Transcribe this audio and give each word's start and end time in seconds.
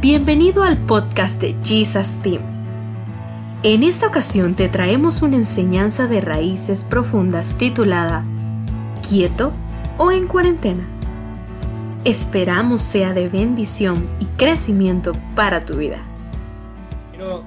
Bienvenido 0.00 0.62
al 0.62 0.78
podcast 0.78 1.42
de 1.42 1.54
Jesus 1.62 2.22
Team. 2.22 2.40
En 3.62 3.82
esta 3.82 4.06
ocasión 4.06 4.54
te 4.54 4.70
traemos 4.70 5.20
una 5.20 5.36
enseñanza 5.36 6.06
de 6.06 6.22
raíces 6.22 6.84
profundas 6.84 7.58
titulada 7.58 8.24
Quieto 9.06 9.52
o 9.98 10.10
en 10.10 10.26
cuarentena. 10.26 10.88
Esperamos 12.06 12.80
sea 12.80 13.12
de 13.12 13.28
bendición 13.28 14.08
y 14.20 14.24
crecimiento 14.38 15.12
para 15.36 15.66
tu 15.66 15.76
vida. 15.76 16.00
Quiero 17.10 17.44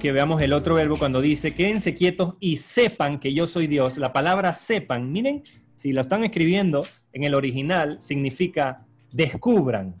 que 0.00 0.10
veamos 0.10 0.42
el 0.42 0.52
otro 0.54 0.74
verbo 0.74 0.96
cuando 0.96 1.20
dice, 1.20 1.54
quédense 1.54 1.94
quietos 1.94 2.34
y 2.40 2.56
sepan 2.56 3.20
que 3.20 3.32
yo 3.32 3.46
soy 3.46 3.68
Dios. 3.68 3.96
La 3.96 4.12
palabra 4.12 4.54
sepan, 4.54 5.12
miren, 5.12 5.44
si 5.76 5.92
lo 5.92 6.00
están 6.00 6.24
escribiendo 6.24 6.84
en 7.12 7.22
el 7.22 7.36
original, 7.36 7.98
significa 8.00 8.84
descubran, 9.12 9.94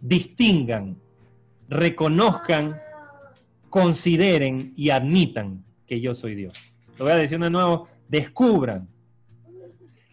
distingan, 0.00 0.96
reconozcan, 1.68 2.80
consideren 3.70 4.72
y 4.76 4.90
admitan 4.90 5.64
que 5.86 6.00
yo 6.00 6.14
soy 6.14 6.34
Dios. 6.34 6.54
Lo 6.98 7.04
voy 7.04 7.12
a 7.12 7.16
decir 7.16 7.38
de 7.38 7.50
nuevo, 7.50 7.88
descubran. 8.08 8.88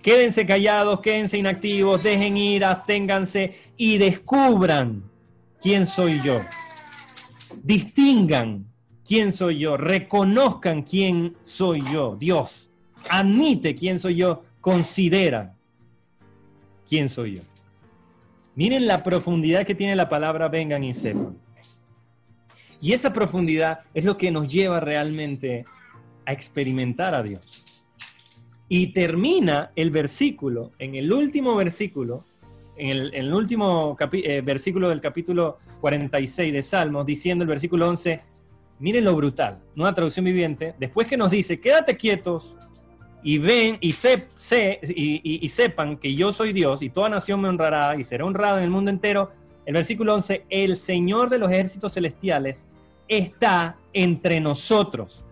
Quédense 0.02 0.45
callados, 0.45 0.99
quédense 0.99 1.38
inactivos, 1.38 2.03
dejen 2.03 2.38
ir, 2.38 2.63
absténganse 2.63 3.55
y 3.75 3.98
descubran 3.98 5.03
quién 5.61 5.88
soy 5.88 6.22
yo. 6.22 6.41
Distingan 7.63 8.67
quién 9.05 9.33
soy 9.33 9.59
yo, 9.59 9.77
reconozcan 9.77 10.83
quién 10.83 11.36
soy 11.44 11.83
yo, 11.91 12.16
Dios. 12.16 12.70
Admite 13.09 13.75
quién 13.75 13.99
soy 13.99 14.16
yo, 14.16 14.44
considera 14.61 15.55
quién 16.88 17.09
soy 17.09 17.36
yo. 17.36 17.41
Miren 18.55 18.88
la 18.88 19.04
profundidad 19.04 19.66
que 19.66 19.76
tiene 19.76 19.95
la 19.95 20.08
palabra 20.08 20.48
vengan 20.48 20.84
y 20.84 20.94
sepan. 20.94 21.38
Y 22.81 22.94
esa 22.94 23.12
profundidad 23.12 23.80
es 23.94 24.06
lo 24.06 24.17
que 24.17 24.31
nos 24.31 24.47
lleva 24.47 24.80
realmente 24.80 25.66
a 26.25 26.31
experimentar 26.31 27.16
a 27.16 27.23
Dios. 27.23 27.64
Y 28.70 28.94
termina 28.94 29.72
el 29.75 29.92
versículo, 29.92 30.72
en 30.80 30.95
el 30.95 31.12
último 31.12 31.56
versículo, 31.56 32.25
en 32.78 33.14
el, 33.14 33.34
último 33.34 33.95
eh, 34.12 34.42
versículo 34.42 34.90
del 34.90 35.02
capítulo 35.02 35.59
46 35.81 36.52
de 36.52 36.62
Salmos, 36.62 37.06
diciendo 37.06 37.44
el 37.44 37.50
versículo 37.50 37.88
11, 37.90 38.22
miren 38.80 39.06
lo 39.06 39.16
brutal, 39.16 39.59
nueva 39.75 39.94
traducción 39.94 40.25
viviente, 40.25 40.75
después 40.80 41.08
que 41.08 41.17
nos 41.17 41.31
dice, 41.31 41.59
quédate 41.59 41.95
quietos 41.95 42.56
y 43.28 43.40
ven 43.40 43.80
y, 43.81 43.90
y, 43.90 45.50
sepan 45.50 45.98
que 45.98 46.14
yo 46.14 46.31
soy 46.31 46.54
Dios 46.54 46.84
y 46.84 46.92
toda 46.92 47.09
nación 47.09 47.42
me 47.42 47.50
honrará 47.50 48.00
y 48.00 48.04
será 48.04 48.23
honrado 48.23 48.59
en 48.59 48.66
el 48.66 48.70
mundo 48.70 48.92
entero. 48.92 49.31
El 49.66 49.73
versículo 49.73 50.14
11, 50.14 50.45
el 50.48 50.78
Señor 50.78 51.31
de 51.31 51.40
los 51.40 51.52
ejércitos 51.52 51.92
celestiales 51.92 52.66
está 53.08 53.78
entre 53.94 54.40
nosotros. 54.40 55.23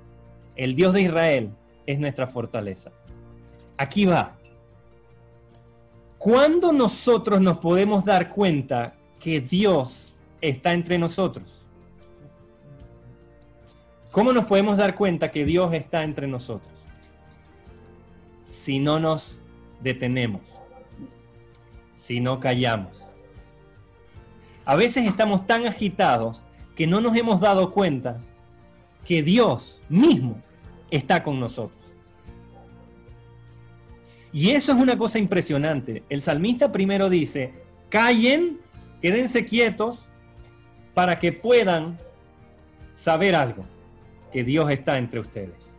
El 0.56 0.74
Dios 0.74 0.96
de 0.96 1.02
Israel 1.04 1.52
es 1.86 2.00
nuestra 2.00 2.26
fortaleza. 2.26 2.92
Aquí 3.78 4.06
va. 4.06 4.38
¿Cuándo 6.18 6.74
nosotros 6.74 7.40
nos 7.42 7.60
podemos 7.60 8.04
dar 8.04 8.30
cuenta 8.30 8.96
que 9.20 9.40
Dios 9.40 10.16
está 10.42 10.74
entre 10.74 10.98
nosotros? 10.98 11.64
¿Cómo 14.12 14.34
nos 14.34 14.46
podemos 14.46 14.78
dar 14.78 14.96
cuenta 14.96 15.30
que 15.30 15.46
Dios 15.46 15.72
está 15.76 16.04
entre 16.04 16.26
nosotros? 16.26 16.74
Si 18.64 18.80
no 18.80 18.98
nos 18.98 19.42
detenemos, 19.82 20.42
si 21.92 22.22
no 22.22 22.40
callamos. 22.40 23.04
A 24.64 24.78
veces 24.78 25.06
estamos 25.06 25.46
tan 25.46 25.66
agitados 25.66 26.42
que 26.74 26.88
no 26.88 27.02
nos 27.02 27.14
hemos 27.18 27.42
dado 27.42 27.74
cuenta 27.74 28.22
que 29.04 29.22
Dios 29.22 29.82
mismo 29.90 30.42
está 30.90 31.24
con 31.24 31.42
nosotros. 31.42 31.82
Y 34.32 34.52
eso 34.52 34.72
es 34.72 34.78
una 34.78 34.98
cosa 34.98 35.20
impresionante. 35.20 36.04
El 36.08 36.22
salmista 36.22 36.72
primero 36.72 37.10
dice, 37.10 37.52
callen, 37.90 38.62
quédense 39.02 39.44
quietos 39.44 40.08
para 40.94 41.20
que 41.20 41.34
puedan 41.34 41.98
saber 42.96 43.36
algo, 43.36 43.66
que 44.32 44.46
Dios 44.46 44.72
está 44.72 44.98
entre 44.98 45.20
ustedes. 45.20 45.73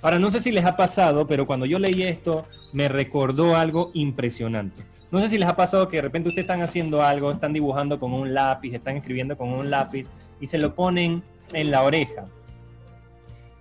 Ahora, 0.00 0.18
no 0.18 0.30
sé 0.30 0.40
si 0.40 0.52
les 0.52 0.64
ha 0.64 0.76
pasado, 0.76 1.26
pero 1.26 1.46
cuando 1.46 1.66
yo 1.66 1.78
leí 1.78 2.02
esto, 2.02 2.46
me 2.72 2.88
recordó 2.88 3.56
algo 3.56 3.90
impresionante. 3.94 4.84
No 5.10 5.20
sé 5.20 5.28
si 5.28 5.38
les 5.38 5.48
ha 5.48 5.56
pasado 5.56 5.88
que 5.88 5.96
de 5.96 6.02
repente 6.02 6.28
ustedes 6.28 6.44
están 6.44 6.62
haciendo 6.62 7.02
algo, 7.02 7.32
están 7.32 7.52
dibujando 7.52 7.98
con 7.98 8.12
un 8.12 8.34
lápiz, 8.34 8.74
están 8.74 8.96
escribiendo 8.96 9.36
con 9.36 9.48
un 9.48 9.70
lápiz 9.70 10.06
y 10.40 10.46
se 10.46 10.58
lo 10.58 10.74
ponen 10.74 11.22
en 11.52 11.70
la 11.70 11.82
oreja. 11.82 12.26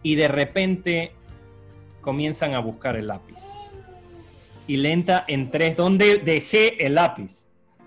Y 0.04 0.16
de 0.16 0.28
repente 0.28 1.14
comienzan 2.02 2.54
a 2.54 2.60
buscar 2.60 2.98
el 2.98 3.08
lápiz. 3.08 3.40
Y 4.68 4.78
lenta 4.78 5.24
en 5.28 5.50
tres, 5.50 5.78
¿dónde 5.78 6.18
dejé 6.18 6.86
el 6.86 6.96
lápiz? 6.96 7.32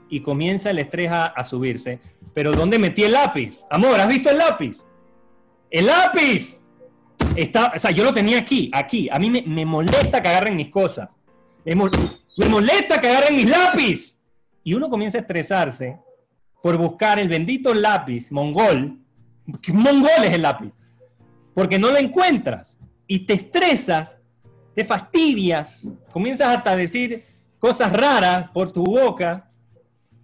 Y 0.09 0.21
comienza 0.21 0.71
el 0.71 0.79
estrés 0.79 1.11
a, 1.11 1.27
a 1.27 1.45
subirse. 1.45 2.01
Pero 2.33 2.53
¿dónde 2.53 2.79
metí 2.79 3.05
el 3.05 3.13
lápiz? 3.13 3.61
Amor, 3.71 4.01
¿has 4.01 4.09
visto 4.09 4.31
el 4.31 4.39
lápiz? 4.39 4.79
¡El 5.71 5.87
lápiz! 5.87 6.60
Está, 7.37 7.73
o 7.75 7.79
sea, 7.79 7.91
yo 7.91 8.05
lo 8.05 8.13
tenía 8.13 8.39
aquí, 8.39 8.71
aquí. 8.73 9.09
A 9.11 9.19
mí 9.19 9.31
me, 9.31 9.65
molesta 9.65 10.23
que 10.23 10.29
agarren 10.29 10.57
mis 10.57 10.69
cosas. 10.69 11.09
Me, 11.65 11.75
molesta 12.49 13.01
que 13.01 13.09
agarren 13.09 13.37
mis 13.37 13.49
lápiz. 13.49 14.17
Y 14.63 14.75
uno 14.75 14.91
comienza 14.91 15.19
a 15.19 15.23
estresarse 15.23 15.99
por 16.63 16.77
buscar 16.77 17.19
el 17.19 17.29
bendito 17.29 17.73
lápiz 17.73 18.31
mongol. 18.31 18.99
¿Qué 19.63 19.73
mongol 19.73 20.25
es 20.25 20.33
el 20.33 20.43
lápiz? 20.43 20.73
Porque 21.55 21.79
no 21.79 21.91
lo 21.91 21.99
encuentras. 21.99 22.77
Y 23.07 23.21
te 23.21 23.35
estresas, 23.35 24.19
te 24.75 24.85
fastidias, 24.85 25.87
comienzas 26.13 26.57
hasta 26.57 26.73
a 26.73 26.77
decir 26.77 27.25
cosas 27.59 27.93
raras 27.93 28.51
por 28.51 28.73
tu 28.73 28.85
boca, 28.85 29.51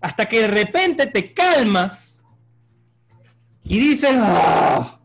hasta 0.01 0.27
que 0.27 0.43
de 0.43 0.49
repente 0.49 1.07
te 1.07 1.33
calmas 1.33 2.23
y 3.65 3.79
dices, 3.79 4.13
¡Ah! 4.15 5.01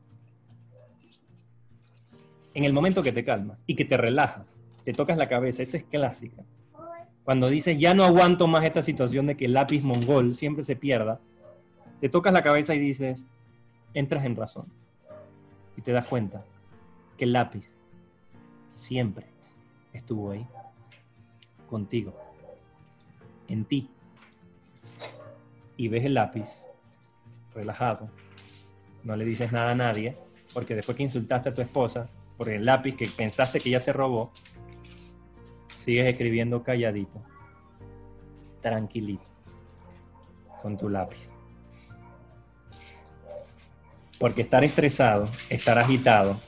En 2.54 2.66
el 2.66 2.74
momento 2.74 3.04
que 3.04 3.12
te 3.12 3.24
calmas 3.24 3.64
y 3.66 3.76
que 3.76 3.86
te 3.86 3.98
relajas, 3.98 4.58
te 4.84 4.94
tocas 4.94 5.18
la 5.18 5.30
cabeza, 5.30 5.64
esa 5.64 5.78
es 5.78 5.84
clásica. 5.86 6.44
Cuando 7.24 7.50
dices, 7.50 7.78
ya 7.78 7.94
no 7.94 8.04
aguanto 8.04 8.48
más 8.48 8.64
esta 8.66 8.82
situación 8.82 9.28
de 9.28 9.38
que 9.38 9.46
el 9.46 9.54
lápiz 9.54 9.82
mongol 9.84 10.34
siempre 10.34 10.64
se 10.64 10.76
pierda, 10.76 11.20
te 12.00 12.10
tocas 12.10 12.34
la 12.34 12.42
cabeza 12.42 12.74
y 12.74 12.80
dices, 12.80 13.26
entras 13.94 14.26
en 14.26 14.36
razón. 14.36 14.66
Y 15.78 15.82
te 15.82 15.92
das 15.92 16.08
cuenta 16.08 16.44
que 17.18 17.26
el 17.26 17.34
lápiz 17.34 17.68
siempre 18.72 19.28
estuvo 19.94 20.32
ahí, 20.32 20.46
contigo, 21.70 22.14
en 23.48 23.66
ti. 23.66 23.90
Y 25.78 25.88
ves 25.88 26.06
el 26.06 26.16
lápiz 26.16 26.66
relajado, 27.54 28.10
no 29.04 29.16
le 29.16 29.26
dices 29.26 29.52
nada 29.52 29.72
a 29.72 29.76
nadie, 29.76 30.18
porque 30.54 30.76
después 30.76 30.98
que 30.98 31.04
insultaste 31.04 31.50
a 31.50 31.54
tu 31.54 31.62
esposa, 31.62 32.10
por 32.42 32.50
el 32.50 32.66
lápiz 32.66 32.96
que 32.96 33.06
pensaste 33.06 33.60
que 33.60 33.70
ya 33.70 33.80
se 33.80 33.94
robó, 33.94 34.32
sigues 35.78 36.08
escribiendo 36.08 36.64
calladito, 36.64 37.22
tranquilito, 38.62 39.30
con 40.64 40.76
tu 40.76 40.90
lápiz. 40.90 41.38
Porque 44.20 44.42
estar 44.42 44.64
estresado, 44.64 45.30
estar 45.52 45.78
agitado, 45.78 46.40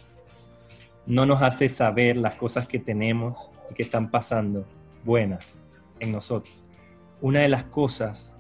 no 1.05 1.27
nos 1.27 1.43
hace 1.43 1.69
saber 1.69 2.17
las 2.17 2.33
cosas 2.37 2.67
que 2.67 2.79
tenemos 2.79 3.51
y 3.69 3.75
que 3.75 3.83
están 3.83 4.09
pasando 4.09 4.65
buenas 5.03 5.47
en 5.99 6.11
nosotros. 6.11 6.63
Una 7.21 7.41
de 7.41 7.49
las 7.49 7.65
cosas 7.65 8.35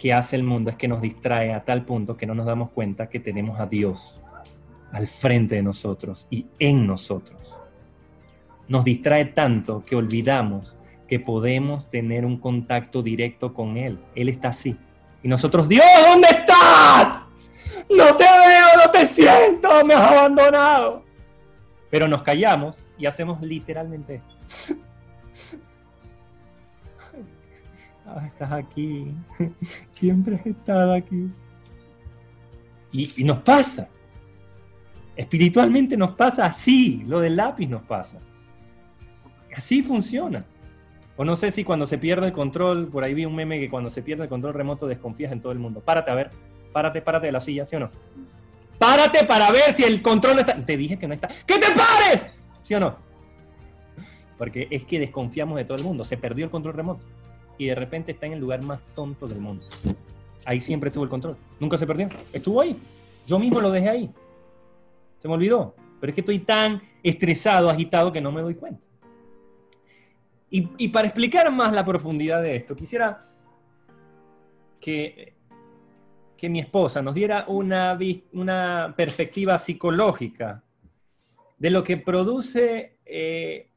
que 0.00 0.12
hace 0.12 0.34
el 0.34 0.42
mundo 0.42 0.68
es 0.68 0.74
que 0.74 0.88
nos 0.88 1.00
distrae 1.00 1.54
a 1.54 1.64
tal 1.64 1.84
punto 1.84 2.16
que 2.16 2.26
no 2.26 2.34
nos 2.34 2.46
damos 2.46 2.70
cuenta 2.70 3.08
que 3.08 3.20
tenemos 3.20 3.60
a 3.60 3.66
Dios 3.66 4.20
al 4.92 5.08
frente 5.08 5.56
de 5.56 5.62
nosotros 5.62 6.26
y 6.30 6.46
en 6.58 6.86
nosotros. 6.86 7.56
Nos 8.68 8.84
distrae 8.84 9.26
tanto 9.26 9.84
que 9.84 9.96
olvidamos 9.96 10.76
que 11.08 11.18
podemos 11.18 11.90
tener 11.90 12.24
un 12.24 12.38
contacto 12.38 13.02
directo 13.02 13.52
con 13.52 13.76
Él. 13.76 13.98
Él 14.14 14.28
está 14.28 14.48
así. 14.48 14.76
Y 15.22 15.28
nosotros, 15.28 15.68
Dios, 15.68 15.84
¿dónde 16.08 16.28
estás? 16.28 17.22
No 17.90 18.16
te 18.16 18.24
veo, 18.24 18.84
no 18.84 18.90
te 18.90 19.06
siento, 19.06 19.84
me 19.84 19.94
has 19.94 20.12
abandonado. 20.12 21.04
Pero 21.90 22.08
nos 22.08 22.22
callamos 22.22 22.76
y 22.96 23.06
hacemos 23.06 23.42
literalmente 23.42 24.16
esto. 24.16 24.74
Ah, 28.04 28.26
estás 28.26 28.50
aquí. 28.52 29.14
Siempre 29.94 30.34
has 30.34 30.44
estado 30.44 30.92
aquí. 30.92 31.30
Y, 32.90 33.22
y 33.22 33.24
nos 33.24 33.38
pasa. 33.38 33.88
Espiritualmente 35.16 35.96
nos 35.96 36.12
pasa 36.12 36.46
así, 36.46 37.02
lo 37.06 37.20
del 37.20 37.36
lápiz 37.36 37.68
nos 37.68 37.82
pasa. 37.82 38.18
Así 39.54 39.82
funciona. 39.82 40.44
O 41.16 41.24
no 41.24 41.36
sé 41.36 41.50
si 41.50 41.62
cuando 41.62 41.86
se 41.86 41.98
pierde 41.98 42.26
el 42.26 42.32
control, 42.32 42.88
por 42.88 43.04
ahí 43.04 43.12
vi 43.12 43.26
un 43.26 43.34
meme 43.34 43.60
que 43.60 43.68
cuando 43.68 43.90
se 43.90 44.02
pierde 44.02 44.24
el 44.24 44.28
control 44.28 44.54
remoto 44.54 44.86
desconfías 44.86 45.32
en 45.32 45.40
todo 45.40 45.52
el 45.52 45.58
mundo. 45.58 45.80
Párate 45.80 46.10
a 46.10 46.14
ver, 46.14 46.30
párate, 46.72 47.02
párate 47.02 47.26
de 47.26 47.32
la 47.32 47.40
silla, 47.40 47.66
¿sí 47.66 47.76
o 47.76 47.80
no? 47.80 47.90
Párate 48.78 49.24
para 49.24 49.52
ver 49.52 49.74
si 49.74 49.84
el 49.84 50.02
control 50.02 50.38
está. 50.38 50.56
Te 50.64 50.76
dije 50.76 50.98
que 50.98 51.06
no 51.06 51.14
está. 51.14 51.28
¡Que 51.46 51.58
te 51.58 51.66
pares! 51.72 52.28
¿Sí 52.62 52.74
o 52.74 52.80
no? 52.80 52.96
Porque 54.38 54.66
es 54.70 54.84
que 54.84 54.98
desconfiamos 54.98 55.56
de 55.56 55.64
todo 55.64 55.76
el 55.76 55.84
mundo. 55.84 56.02
Se 56.02 56.16
perdió 56.16 56.44
el 56.46 56.50
control 56.50 56.74
remoto. 56.74 57.04
Y 57.58 57.66
de 57.66 57.74
repente 57.74 58.12
está 58.12 58.26
en 58.26 58.32
el 58.32 58.40
lugar 58.40 58.62
más 58.62 58.80
tonto 58.94 59.28
del 59.28 59.38
mundo. 59.38 59.64
Ahí 60.44 60.58
siempre 60.58 60.88
estuvo 60.88 61.04
el 61.04 61.10
control. 61.10 61.36
Nunca 61.60 61.78
se 61.78 61.86
perdió. 61.86 62.08
Estuvo 62.32 62.60
ahí. 62.60 62.76
Yo 63.26 63.38
mismo 63.38 63.60
lo 63.60 63.70
dejé 63.70 63.88
ahí. 63.88 64.10
Se 65.22 65.28
me 65.28 65.34
olvidó. 65.34 65.76
Pero 66.00 66.10
es 66.10 66.14
que 66.16 66.20
estoy 66.22 66.40
tan 66.40 66.82
estresado, 67.00 67.70
agitado, 67.70 68.12
que 68.12 68.20
no 68.20 68.32
me 68.32 68.42
doy 68.42 68.56
cuenta. 68.56 68.82
Y, 70.50 70.88
para 70.88 71.06
explicar 71.06 71.50
más 71.52 71.72
la 71.72 71.84
profundidad 71.84 72.42
de 72.42 72.56
esto, 72.56 72.74
quisiera 72.74 73.26
que, 74.80 75.34
que 76.36 76.48
mi 76.50 76.58
esposa 76.58 77.00
nos 77.00 77.14
diera 77.14 77.46
una, 77.46 77.96
una 78.32 78.92
perspectiva 78.94 79.56
psicológica 79.58 80.62
de 81.56 81.70
lo 81.70 81.84
que 81.84 81.96
produce 81.96 82.98
eh, 83.06 83.70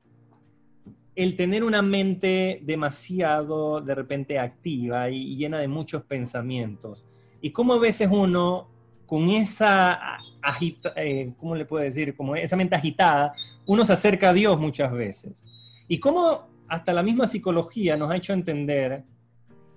el 1.15 1.37
tener 1.37 1.63
una 1.63 1.81
mente 1.81 2.59
demasiado 2.63 3.79
de 3.79 3.95
repente 3.95 4.39
activa 4.39 5.09
y 5.11 5.37
llena 5.37 5.59
de 5.59 5.67
muchos 5.67 6.03
pensamientos. 6.03 7.05
Y 7.39 7.51
cómo 7.51 7.75
a 7.75 7.79
veces 7.79 8.09
uno 8.11 8.67
con 9.05 9.29
esa 9.29 10.17
agita, 10.45 10.93
eh, 10.95 11.33
¿cómo 11.39 11.55
le 11.55 11.65
puedo 11.65 11.83
decir? 11.83 12.15
Como 12.15 12.35
esa 12.35 12.55
mente 12.55 12.75
agitada, 12.75 13.33
uno 13.65 13.83
se 13.83 13.93
acerca 13.93 14.29
a 14.29 14.33
Dios 14.33 14.59
muchas 14.59 14.91
veces. 14.91 15.43
Y 15.87 15.99
cómo 15.99 16.47
hasta 16.67 16.93
la 16.93 17.03
misma 17.03 17.27
psicología 17.27 17.97
nos 17.97 18.11
ha 18.11 18.15
hecho 18.15 18.33
entender 18.33 19.03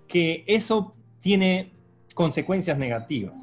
que 0.07 0.45
eso 0.47 0.95
tiene 1.21 1.73
consecuencias 2.15 2.79
negativas. 2.79 3.35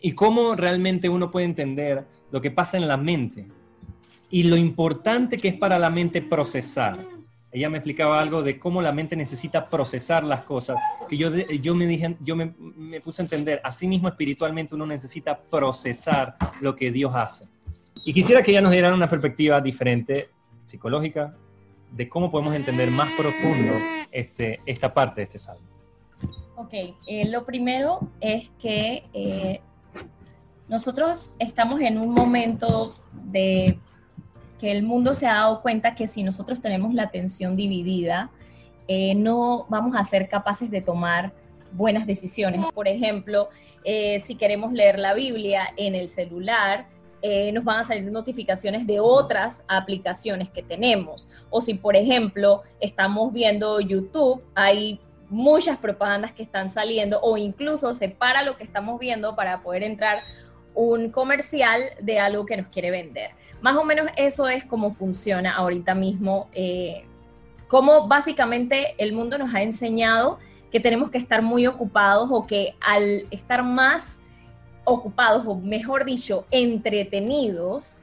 Y 0.00 0.12
cómo 0.12 0.54
realmente 0.54 1.08
uno 1.08 1.30
puede 1.30 1.46
entender 1.46 2.04
lo 2.30 2.40
que 2.40 2.50
pasa 2.50 2.76
en 2.76 2.88
la 2.88 2.96
mente 2.96 3.46
y 4.30 4.44
lo 4.44 4.56
importante 4.56 5.38
que 5.38 5.48
es 5.48 5.54
para 5.54 5.78
la 5.78 5.90
mente 5.90 6.20
procesar 6.20 6.96
ella 7.54 7.70
me 7.70 7.78
explicaba 7.78 8.18
algo 8.18 8.42
de 8.42 8.58
cómo 8.58 8.82
la 8.82 8.90
mente 8.90 9.14
necesita 9.14 9.70
procesar 9.70 10.24
las 10.24 10.42
cosas, 10.42 10.76
que 11.08 11.16
yo, 11.16 11.30
yo, 11.32 11.76
me, 11.76 11.86
dije, 11.86 12.16
yo 12.18 12.34
me, 12.34 12.48
puse 13.00 13.22
a 13.22 13.24
entender, 13.24 13.60
así 13.62 13.86
mismo 13.86 14.08
espiritualmente 14.08 14.74
uno 14.74 14.84
necesita 14.84 15.40
procesar 15.40 16.36
lo 16.60 16.74
que 16.74 16.90
Dios 16.90 17.14
hace. 17.14 17.46
Y 18.04 18.12
quisiera 18.12 18.42
que 18.42 18.50
ella 18.50 18.60
nos 18.60 18.72
diera 18.72 18.92
una 18.92 19.08
perspectiva 19.08 19.60
diferente, 19.60 20.30
psicológica, 20.66 21.36
de 21.92 22.08
cómo 22.08 22.28
podemos 22.28 22.56
entender 22.56 22.90
más 22.90 23.12
profundo 23.12 23.74
este, 24.10 24.60
esta 24.66 24.92
parte 24.92 25.20
de 25.20 25.22
este 25.22 25.38
salmo. 25.38 25.68
Ok, 26.56 26.72
eh, 27.06 27.30
lo 27.30 27.46
primero 27.46 28.00
es 28.20 28.50
que 28.58 29.04
eh, 29.12 29.60
nosotros 30.66 31.34
estamos 31.38 31.80
en 31.82 31.98
un 31.98 32.14
momento 32.14 32.92
de 33.12 33.78
el 34.70 34.82
mundo 34.82 35.14
se 35.14 35.26
ha 35.26 35.34
dado 35.34 35.62
cuenta 35.62 35.94
que 35.94 36.06
si 36.06 36.22
nosotros 36.22 36.60
tenemos 36.60 36.94
la 36.94 37.04
atención 37.04 37.56
dividida, 37.56 38.30
eh, 38.88 39.14
no 39.14 39.66
vamos 39.68 39.96
a 39.96 40.04
ser 40.04 40.28
capaces 40.28 40.70
de 40.70 40.80
tomar 40.80 41.32
buenas 41.72 42.06
decisiones. 42.06 42.60
Por 42.72 42.88
ejemplo, 42.88 43.48
eh, 43.84 44.20
si 44.20 44.36
queremos 44.36 44.72
leer 44.72 44.98
la 44.98 45.14
Biblia 45.14 45.68
en 45.76 45.94
el 45.94 46.08
celular, 46.08 46.86
eh, 47.22 47.52
nos 47.52 47.64
van 47.64 47.80
a 47.80 47.84
salir 47.84 48.04
notificaciones 48.04 48.86
de 48.86 49.00
otras 49.00 49.64
aplicaciones 49.66 50.50
que 50.50 50.62
tenemos. 50.62 51.28
O 51.50 51.60
si, 51.60 51.74
por 51.74 51.96
ejemplo, 51.96 52.62
estamos 52.80 53.32
viendo 53.32 53.80
YouTube, 53.80 54.42
hay 54.54 55.00
muchas 55.30 55.78
propagandas 55.78 56.32
que 56.32 56.42
están 56.42 56.70
saliendo 56.70 57.18
o 57.22 57.38
incluso 57.38 57.92
se 57.92 58.10
para 58.10 58.42
lo 58.42 58.56
que 58.56 58.64
estamos 58.64 59.00
viendo 59.00 59.34
para 59.34 59.62
poder 59.62 59.82
entrar 59.82 60.22
un 60.74 61.10
comercial 61.10 61.82
de 62.00 62.18
algo 62.18 62.46
que 62.46 62.56
nos 62.56 62.68
quiere 62.68 62.90
vender. 62.90 63.30
Más 63.60 63.76
o 63.76 63.84
menos 63.84 64.08
eso 64.16 64.48
es 64.48 64.64
cómo 64.64 64.94
funciona 64.94 65.54
ahorita 65.56 65.94
mismo, 65.94 66.48
eh, 66.52 67.04
cómo 67.68 68.06
básicamente 68.08 68.94
el 68.98 69.12
mundo 69.12 69.38
nos 69.38 69.54
ha 69.54 69.62
enseñado 69.62 70.38
que 70.70 70.80
tenemos 70.80 71.10
que 71.10 71.18
estar 71.18 71.40
muy 71.40 71.66
ocupados 71.66 72.28
o 72.32 72.46
que 72.46 72.74
al 72.80 73.26
estar 73.30 73.62
más 73.62 74.20
ocupados 74.84 75.44
o 75.46 75.54
mejor 75.54 76.04
dicho, 76.04 76.46
entretenidos, 76.50 77.96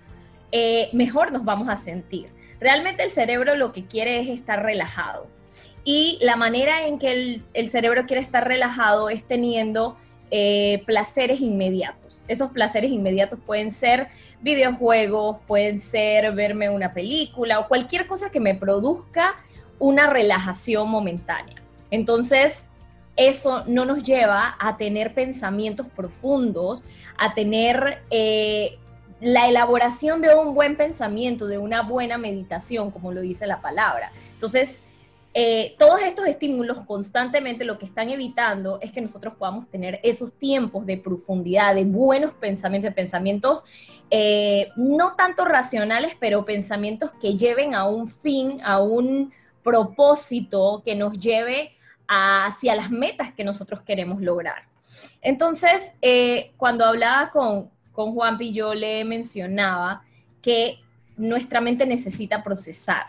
eh, 0.51 0.89
mejor 0.93 1.31
nos 1.31 1.43
vamos 1.43 1.69
a 1.69 1.75
sentir. 1.75 2.29
Realmente 2.59 3.03
el 3.03 3.11
cerebro 3.11 3.55
lo 3.55 3.71
que 3.71 3.85
quiere 3.85 4.19
es 4.21 4.29
estar 4.29 4.63
relajado. 4.63 5.27
Y 5.83 6.19
la 6.21 6.35
manera 6.35 6.85
en 6.85 6.99
que 6.99 7.11
el, 7.11 7.43
el 7.53 7.69
cerebro 7.69 8.05
quiere 8.05 8.21
estar 8.21 8.47
relajado 8.47 9.09
es 9.09 9.23
teniendo 9.23 9.97
eh, 10.31 10.81
placeres 10.85 11.41
inmediatos. 11.41 12.23
Esos 12.29 12.51
placeres 12.51 12.89
inmediatos 12.89 13.37
pueden 13.45 13.69
ser 13.69 14.07
videojuegos, 14.41 15.37
pueden 15.45 15.79
ser 15.79 16.31
verme 16.33 16.69
una 16.69 16.93
película 16.93 17.59
o 17.59 17.67
cualquier 17.67 18.07
cosa 18.07 18.31
que 18.31 18.39
me 18.39 18.55
produzca 18.55 19.35
una 19.77 20.07
relajación 20.07 20.89
momentánea. 20.89 21.61
Entonces, 21.89 22.65
eso 23.17 23.65
no 23.67 23.83
nos 23.83 24.03
lleva 24.03 24.55
a 24.57 24.77
tener 24.77 25.13
pensamientos 25.13 25.87
profundos, 25.87 26.83
a 27.17 27.33
tener 27.33 28.01
eh, 28.09 28.79
la 29.19 29.49
elaboración 29.49 30.21
de 30.21 30.33
un 30.33 30.55
buen 30.55 30.77
pensamiento, 30.77 31.45
de 31.45 31.57
una 31.57 31.81
buena 31.81 32.17
meditación, 32.17 32.89
como 32.89 33.11
lo 33.11 33.21
dice 33.21 33.45
la 33.47 33.61
palabra. 33.61 34.11
Entonces, 34.33 34.81
eh, 35.33 35.75
todos 35.79 36.01
estos 36.01 36.27
estímulos 36.27 36.81
constantemente 36.81 37.63
lo 37.63 37.77
que 37.77 37.85
están 37.85 38.09
evitando 38.09 38.79
es 38.81 38.91
que 38.91 38.99
nosotros 38.99 39.35
podamos 39.35 39.69
tener 39.69 39.99
esos 40.03 40.33
tiempos 40.33 40.85
de 40.85 40.97
profundidad, 40.97 41.75
de 41.75 41.85
buenos 41.85 42.31
pensamientos, 42.33 42.89
de 42.89 42.95
pensamientos 42.95 43.63
eh, 44.09 44.69
no 44.75 45.15
tanto 45.15 45.45
racionales, 45.45 46.17
pero 46.19 46.43
pensamientos 46.43 47.11
que 47.21 47.37
lleven 47.37 47.73
a 47.73 47.85
un 47.85 48.09
fin, 48.09 48.59
a 48.61 48.81
un 48.81 49.31
propósito 49.63 50.81
que 50.83 50.95
nos 50.95 51.17
lleve 51.17 51.77
hacia 52.09 52.75
las 52.75 52.91
metas 52.91 53.31
que 53.31 53.45
nosotros 53.45 53.81
queremos 53.81 54.21
lograr. 54.21 54.63
Entonces, 55.21 55.93
eh, 56.01 56.51
cuando 56.57 56.83
hablaba 56.83 57.31
con, 57.31 57.69
con 57.93 58.13
Juanpi, 58.13 58.51
yo 58.51 58.73
le 58.73 59.05
mencionaba 59.05 60.03
que 60.41 60.79
nuestra 61.15 61.61
mente 61.61 61.85
necesita 61.85 62.43
procesar. 62.43 63.05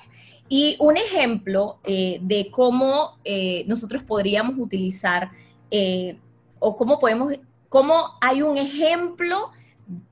Y 0.54 0.76
un 0.80 0.98
ejemplo 0.98 1.78
eh, 1.82 2.18
de 2.20 2.50
cómo 2.50 3.16
eh, 3.24 3.64
nosotros 3.68 4.02
podríamos 4.02 4.58
utilizar 4.58 5.30
eh, 5.70 6.18
o 6.58 6.76
cómo 6.76 6.98
podemos, 6.98 7.32
cómo 7.70 8.10
hay 8.20 8.42
un 8.42 8.58
ejemplo 8.58 9.50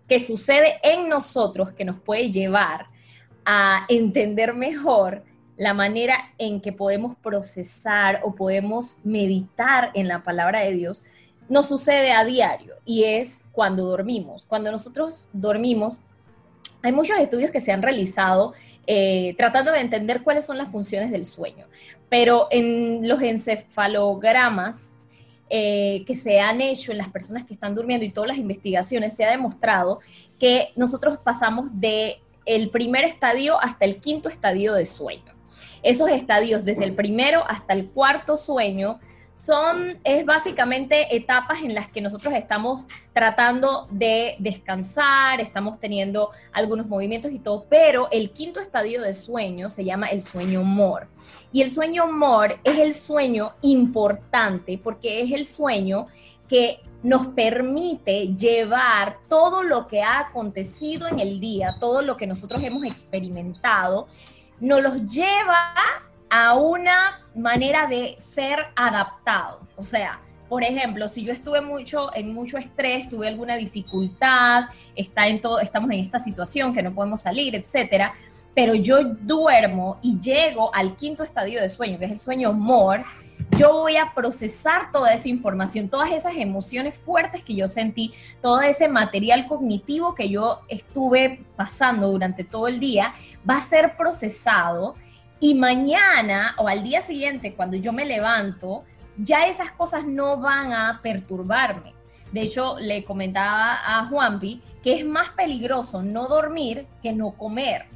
que 0.09 0.19
sucede 0.19 0.81
en 0.83 1.11
nosotros 1.11 1.73
que 1.73 1.85
nos 1.85 2.01
puede 2.01 2.31
llevar 2.31 2.87
a 3.45 3.85
entender 3.91 4.55
mejor 4.55 5.25
la 5.59 5.75
manera 5.75 6.33
en 6.39 6.63
que 6.63 6.73
podemos 6.73 7.19
procesar 7.19 8.23
o 8.25 8.35
podemos 8.35 8.97
meditar 9.05 9.91
en 9.93 10.09
la 10.09 10.25
palabra 10.25 10.61
de 10.61 10.73
Dios, 10.73 11.03
nos 11.51 11.69
sucede 11.69 12.13
a 12.13 12.25
diario 12.25 12.77
y 12.87 13.05
es 13.05 13.45
cuando 13.53 13.85
dormimos. 13.85 14.47
Cuando 14.47 14.73
nosotros 14.73 15.27
dormimos, 15.35 15.99
hay 16.83 16.93
muchos 16.93 17.19
estudios 17.19 17.51
que 17.51 17.61
se 17.61 17.73
han 17.73 17.83
realizado 17.83 18.55
eh, 18.93 19.37
tratando 19.39 19.71
de 19.71 19.79
entender 19.79 20.25
cuáles 20.25 20.45
son 20.45 20.59
las 20.59 20.69
funciones 20.69 21.13
del 21.13 21.25
sueño, 21.25 21.65
pero 22.09 22.49
en 22.51 23.07
los 23.07 23.23
encefalogramas 23.23 24.99
eh, 25.49 26.03
que 26.09 26.17
se 26.17 26.41
han 26.41 26.61
hecho 26.61 26.91
en 26.91 26.99
las 26.99 27.09
personas 27.09 27.45
que 27.45 27.55
están 27.55 27.77
durmiendo 27.77 28.05
y 28.05 28.11
todas 28.11 28.27
las 28.27 28.39
investigaciones 28.39 29.15
se 29.15 29.25
ha 29.25 29.31
demostrado 29.31 30.01
que 30.41 30.73
nosotros 30.75 31.19
pasamos 31.19 31.69
de 31.73 32.21
el 32.45 32.71
primer 32.71 33.05
estadio 33.05 33.63
hasta 33.63 33.85
el 33.85 34.01
quinto 34.01 34.29
estadio 34.29 34.75
de 34.75 34.85
sueño. 34.85 35.37
Esos 35.85 36.11
estadios 36.11 36.65
desde 36.65 36.83
el 36.83 36.97
primero 36.97 37.45
hasta 37.47 37.75
el 37.75 37.91
cuarto 37.91 38.37
sueño 38.37 38.99
son, 39.41 39.99
es 40.05 40.25
básicamente 40.27 41.15
etapas 41.17 41.63
en 41.63 41.75
las 41.75 41.89
que 41.89 42.01
nosotros 42.01 42.35
estamos 42.35 42.87
tratando 43.13 43.89
de 43.91 44.37
descansar, 44.39 45.41
estamos 45.41 45.79
teniendo 45.81 46.31
algunos 46.53 46.87
movimientos 46.87 47.33
y 47.33 47.39
todo, 47.39 47.67
pero 47.69 48.09
el 48.11 48.31
quinto 48.31 48.61
estadio 48.61 49.01
de 49.03 49.15
sueño 49.15 49.69
se 49.69 49.85
llama 49.85 50.09
el 50.09 50.23
sueño 50.23 50.63
MOR. 50.63 51.09
Y 51.53 51.63
el 51.63 51.71
sueño 51.71 52.07
MOR 52.07 52.61
es 52.65 52.79
el 52.79 52.95
sueño 52.95 53.55
importante 53.63 54.79
porque 54.83 55.23
es 55.23 55.33
el 55.33 55.45
sueño 55.45 56.07
que 56.49 56.81
nos 57.03 57.29
permite 57.29 58.35
llevar 58.35 59.19
todo 59.29 59.63
lo 59.63 59.87
que 59.87 60.03
ha 60.03 60.19
acontecido 60.19 61.09
en 61.09 61.19
el 61.19 61.41
día, 61.41 61.77
todo 61.81 62.03
lo 62.03 62.17
que 62.17 62.27
nosotros 62.27 62.63
hemos 62.63 62.85
experimentado, 62.85 64.09
nos 64.61 64.83
los 64.83 65.07
lleva 65.07 65.73
a 66.31 66.55
una 66.55 67.21
manera 67.35 67.87
de 67.87 68.17
ser 68.21 68.59
adaptado. 68.77 69.61
O 69.77 69.83
sea, 69.83 70.21
por 70.49 70.65
ejemplo, 70.65 71.07
si 71.07 71.23
yo 71.23 71.33
estuve 71.33 71.61
mucho 71.61 72.15
en 72.15 72.33
mucho 72.33 72.59
estrés, 72.59 73.09
tuve 73.09 73.29
alguna 73.29 73.57
dificultad, 73.57 74.65
está 74.97 75.29
en 75.29 75.41
todo, 75.41 75.61
estamos 75.61 75.91
en 75.91 76.01
esta 76.01 76.19
situación 76.19 76.73
que 76.73 76.83
no 76.83 76.93
podemos 76.93 77.21
salir, 77.21 77.55
etcétera, 77.55 78.15
pero 78.55 78.75
yo 78.75 79.05
duermo 79.05 79.99
y 80.03 80.19
llego 80.19 80.75
al 80.75 80.97
quinto 80.97 81.23
estadio 81.23 81.61
de 81.61 81.69
sueño, 81.69 81.99
que 81.99 82.07
es 82.07 82.11
el 82.11 82.19
sueño 82.19 82.53
more, 82.53 83.05
yo 83.57 83.73
voy 83.73 83.97
a 83.97 84.13
procesar 84.15 84.91
toda 84.93 85.13
esa 85.13 85.29
información, 85.29 85.89
todas 85.89 86.13
esas 86.13 86.37
emociones 86.37 86.99
fuertes 86.99 87.45
que 87.45 87.55
yo 87.55 87.69
sentí, 87.69 88.13
todo 88.43 88.61
ese 88.61 88.89
material 88.89 89.47
cognitivo 89.47 90.15
que 90.15 90.29
yo 90.29 90.61
estuve 90.69 91.45
pasando 91.57 92.09
durante 92.09 92.45
todo 92.45 92.69
el 92.69 92.81
día, 92.81 93.15
va 93.49 93.59
a 93.59 93.61
ser 93.61 93.97
procesado 93.97 94.95
y 95.41 95.55
mañana 95.55 96.55
o 96.59 96.69
al 96.69 96.83
día 96.83 97.03
siguiente, 97.03 97.55
cuando 97.55 97.77
yo 97.77 97.93
me 97.93 98.05
levanto, 98.05 98.85
ya 99.17 99.47
esas 99.47 99.73
cosas 99.73 100.07
no 100.07 100.37
van 100.37 100.73
a 100.73 101.01
perturbarme. 101.03 101.95
De 102.31 102.43
hecho, 102.43 102.79
le 102.79 103.05
comentaba 103.05 103.81
a 103.85 104.07
Juanpi 104.07 104.63
que 104.83 104.95
es 104.95 105.05
más 105.05 105.31
peligroso 105.31 106.03
no 106.03 106.29
dormir 106.29 106.87
que 107.03 107.13
no 107.13 107.33
comer 107.33 107.87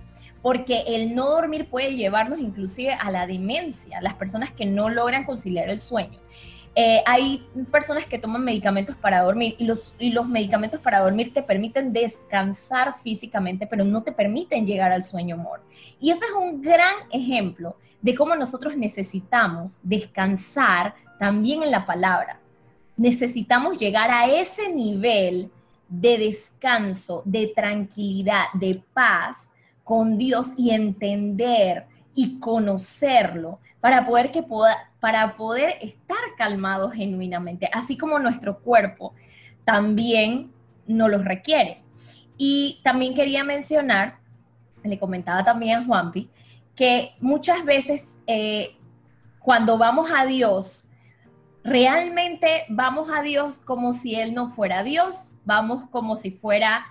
porque 0.44 0.84
el 0.88 1.14
no 1.14 1.30
dormir 1.30 1.70
puede 1.70 1.96
llevarnos 1.96 2.38
inclusive 2.38 2.92
a 2.92 3.10
la 3.10 3.26
demencia, 3.26 4.02
las 4.02 4.12
personas 4.12 4.52
que 4.52 4.66
no 4.66 4.90
logran 4.90 5.24
conciliar 5.24 5.70
el 5.70 5.78
sueño. 5.78 6.18
Eh, 6.76 7.02
hay 7.06 7.46
personas 7.70 8.04
que 8.04 8.18
toman 8.18 8.42
medicamentos 8.42 8.96
para 8.96 9.22
dormir 9.22 9.54
y 9.58 9.64
los, 9.64 9.94
y 9.98 10.10
los 10.10 10.26
medicamentos 10.26 10.80
para 10.80 11.00
dormir 11.00 11.32
te 11.32 11.42
permiten 11.42 11.92
descansar 11.92 12.94
físicamente, 12.94 13.66
pero 13.66 13.84
no 13.84 14.02
te 14.02 14.10
permiten 14.10 14.66
llegar 14.66 14.90
al 14.90 15.04
sueño 15.04 15.36
amor. 15.36 15.62
Y 16.00 16.10
ese 16.10 16.24
es 16.24 16.32
un 16.32 16.60
gran 16.60 16.94
ejemplo 17.12 17.76
de 18.02 18.14
cómo 18.14 18.34
nosotros 18.34 18.76
necesitamos 18.76 19.78
descansar 19.82 20.94
también 21.18 21.62
en 21.62 21.70
la 21.70 21.86
palabra. 21.86 22.40
Necesitamos 22.96 23.78
llegar 23.78 24.10
a 24.10 24.26
ese 24.26 24.68
nivel 24.68 25.50
de 25.88 26.18
descanso, 26.18 27.22
de 27.24 27.52
tranquilidad, 27.54 28.46
de 28.54 28.82
paz, 28.92 29.50
con 29.84 30.18
Dios 30.18 30.48
y 30.56 30.70
entender 30.70 31.86
y 32.14 32.38
conocerlo 32.40 33.60
para 33.80 34.06
poder, 34.06 34.32
que 34.32 34.42
para 35.04 35.36
poder 35.36 35.76
estar 35.82 36.16
calmados 36.38 36.94
genuinamente, 36.94 37.68
así 37.74 37.94
como 37.94 38.18
nuestro 38.18 38.60
cuerpo 38.60 39.12
también 39.62 40.50
nos 40.86 41.10
lo 41.10 41.18
requiere. 41.18 41.82
Y 42.38 42.80
también 42.82 43.12
quería 43.12 43.44
mencionar, 43.44 44.16
le 44.82 44.98
comentaba 44.98 45.44
también 45.44 45.78
a 45.78 45.84
Juanpi, 45.84 46.30
que 46.74 47.12
muchas 47.20 47.66
veces 47.66 48.18
eh, 48.26 48.78
cuando 49.40 49.76
vamos 49.76 50.10
a 50.10 50.24
Dios, 50.24 50.86
realmente 51.62 52.64
vamos 52.70 53.10
a 53.14 53.20
Dios 53.20 53.58
como 53.58 53.92
si 53.92 54.14
Él 54.14 54.32
no 54.32 54.48
fuera 54.48 54.82
Dios, 54.84 55.36
vamos 55.44 55.86
como 55.90 56.16
si 56.16 56.30
fuera 56.30 56.86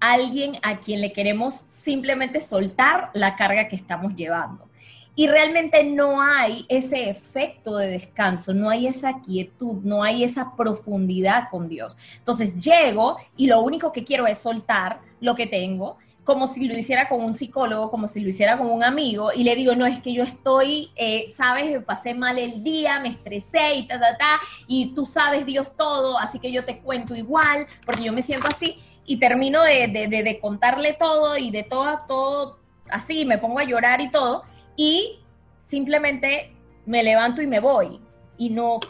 alguien 0.00 0.52
a 0.62 0.78
quien 0.78 1.02
le 1.02 1.12
queremos 1.12 1.66
simplemente 1.68 2.40
soltar 2.40 3.10
la 3.12 3.36
carga 3.36 3.68
que 3.68 3.76
estamos 3.76 4.14
llevando. 4.14 4.70
Y 5.18 5.26
realmente 5.26 5.82
no 5.82 6.22
hay 6.22 6.64
ese 6.68 7.10
efecto 7.10 7.76
de 7.76 7.88
descanso, 7.88 8.54
no 8.54 8.70
hay 8.70 8.86
esa 8.86 9.20
quietud, 9.20 9.82
no 9.82 10.04
hay 10.04 10.22
esa 10.22 10.54
profundidad 10.54 11.48
con 11.50 11.68
Dios. 11.68 11.98
Entonces 12.18 12.60
llego 12.64 13.16
y 13.36 13.48
lo 13.48 13.60
único 13.60 13.90
que 13.90 14.04
quiero 14.04 14.28
es 14.28 14.38
soltar 14.38 15.00
lo 15.20 15.34
que 15.34 15.48
tengo, 15.48 15.96
como 16.22 16.46
si 16.46 16.68
lo 16.68 16.78
hiciera 16.78 17.08
con 17.08 17.24
un 17.24 17.34
psicólogo, 17.34 17.90
como 17.90 18.06
si 18.06 18.20
lo 18.20 18.28
hiciera 18.28 18.56
con 18.56 18.70
un 18.70 18.84
amigo, 18.84 19.32
y 19.34 19.42
le 19.42 19.56
digo, 19.56 19.74
no, 19.74 19.86
es 19.86 20.00
que 20.00 20.12
yo 20.12 20.22
estoy, 20.22 20.92
eh, 20.94 21.26
sabes, 21.34 21.82
pasé 21.82 22.14
mal 22.14 22.38
el 22.38 22.62
día, 22.62 23.00
me 23.00 23.08
estresé 23.08 23.74
y 23.74 23.88
ta, 23.88 23.98
ta, 23.98 24.16
ta, 24.16 24.40
y 24.68 24.94
tú 24.94 25.04
sabes 25.04 25.44
Dios 25.44 25.76
todo, 25.76 26.16
así 26.16 26.38
que 26.38 26.52
yo 26.52 26.64
te 26.64 26.78
cuento 26.78 27.16
igual, 27.16 27.66
porque 27.84 28.04
yo 28.04 28.12
me 28.12 28.22
siento 28.22 28.46
así, 28.46 28.78
y 29.04 29.16
termino 29.16 29.64
de, 29.64 30.38
contarle 30.40 30.94
todo 30.94 31.36
y 31.36 31.50
de 31.50 31.64
todo, 31.64 31.98
todo 32.06 32.58
así, 32.88 33.24
me 33.24 33.38
pongo 33.38 33.58
a 33.58 33.64
llorar 33.64 34.00
y 34.00 34.12
todo, 34.12 34.44
y 34.78 35.18
simplemente 35.66 36.54
me 36.86 37.02
levanto 37.02 37.42
y 37.42 37.46
me 37.46 37.60
voy, 37.60 38.00
y 38.38 38.48
no, 38.48 38.80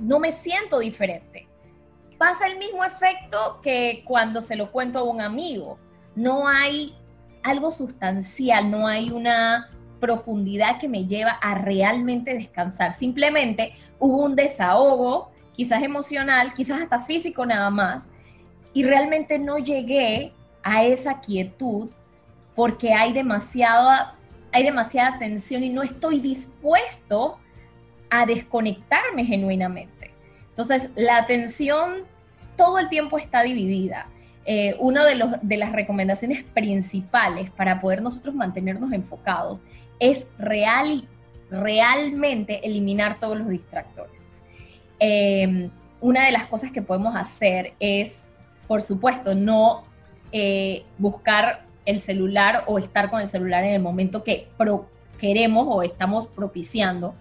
no 0.00 0.18
me 0.18 0.32
siento 0.32 0.80
diferente. 0.80 1.46
Pasa 2.18 2.48
el 2.48 2.58
mismo 2.58 2.82
efecto 2.82 3.60
que 3.62 4.02
cuando 4.04 4.40
se 4.40 4.56
lo 4.56 4.72
cuento 4.72 4.98
a 5.00 5.02
un 5.04 5.20
amigo. 5.20 5.78
No 6.16 6.48
hay 6.48 6.96
algo 7.42 7.70
sustancial, 7.70 8.70
no 8.70 8.86
hay 8.86 9.10
una 9.10 9.70
profundidad 10.00 10.78
que 10.78 10.88
me 10.88 11.06
lleva 11.06 11.32
a 11.32 11.54
realmente 11.56 12.32
descansar. 12.32 12.92
Simplemente 12.92 13.74
hubo 13.98 14.24
un 14.24 14.34
desahogo, 14.34 15.30
quizás 15.52 15.82
emocional, 15.82 16.54
quizás 16.54 16.80
hasta 16.80 17.00
físico 17.00 17.44
nada 17.44 17.68
más, 17.68 18.08
y 18.72 18.84
realmente 18.84 19.38
no 19.38 19.58
llegué 19.58 20.32
a 20.62 20.84
esa 20.84 21.20
quietud 21.20 21.90
porque 22.54 22.94
hay 22.94 23.12
demasiada, 23.12 24.16
hay 24.54 24.62
demasiada 24.62 25.18
tensión 25.18 25.62
y 25.62 25.68
no 25.68 25.82
estoy 25.82 26.20
dispuesto 26.20 27.38
a 28.08 28.24
desconectarme 28.24 29.24
genuinamente. 29.24 30.12
Entonces, 30.48 30.88
la 30.94 31.18
atención 31.18 32.04
todo 32.56 32.78
el 32.78 32.88
tiempo 32.88 33.18
está 33.18 33.42
dividida. 33.42 34.06
Eh, 34.46 34.76
una 34.78 35.04
de, 35.04 35.38
de 35.42 35.56
las 35.56 35.72
recomendaciones 35.72 36.44
principales 36.44 37.50
para 37.50 37.80
poder 37.80 38.00
nosotros 38.00 38.34
mantenernos 38.34 38.92
enfocados 38.92 39.60
es 39.98 40.26
real, 40.38 41.08
realmente 41.50 42.66
eliminar 42.66 43.18
todos 43.18 43.36
los 43.36 43.48
distractores. 43.48 44.32
Eh, 45.00 45.68
una 46.00 46.26
de 46.26 46.32
las 46.32 46.46
cosas 46.46 46.70
que 46.70 46.80
podemos 46.80 47.16
hacer 47.16 47.74
es 47.80 48.32
por 48.66 48.82
supuesto, 48.82 49.34
no 49.34 49.84
eh, 50.32 50.84
buscar 50.98 51.64
el 51.84 52.00
celular 52.00 52.64
o 52.66 52.78
estar 52.78 53.10
con 53.10 53.20
el 53.20 53.28
celular 53.28 53.64
en 53.64 53.74
el 53.74 53.82
momento 53.82 54.24
que 54.24 54.48
queremos 55.18 55.66
o 55.68 55.82
estamos 55.82 56.26
propiciando 56.26 57.14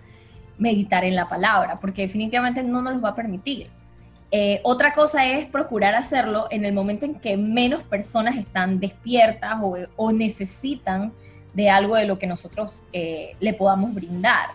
meditar 0.58 1.04
en 1.04 1.16
la 1.16 1.28
palabra, 1.28 1.80
porque 1.80 2.04
definitivamente 2.04 2.64
no 2.64 2.82
nos 2.82 2.96
lo 2.96 3.02
va 3.02 3.10
a 3.10 3.16
permitir. 3.16 3.70
Eh, 4.32 4.62
otra 4.64 4.94
cosa 4.94 5.26
es 5.26 5.46
procurar 5.46 5.94
hacerlo 5.94 6.48
en 6.50 6.66
el 6.66 6.74
momento 6.74 7.06
en 7.06 7.16
que 7.16 7.38
menos 7.38 7.84
personas 7.84 8.36
están 8.38 8.80
despiertas 8.80 9.60
o, 9.96 10.12
necesitan 10.12 11.14
de 11.54 11.70
algo 11.70 11.96
de 11.96 12.06
lo 12.06 12.18
que 12.18 12.26
nosotros 12.26 12.84
eh, 12.94 13.36
le 13.40 13.54
podamos 13.54 13.94
brindar. 13.94 14.50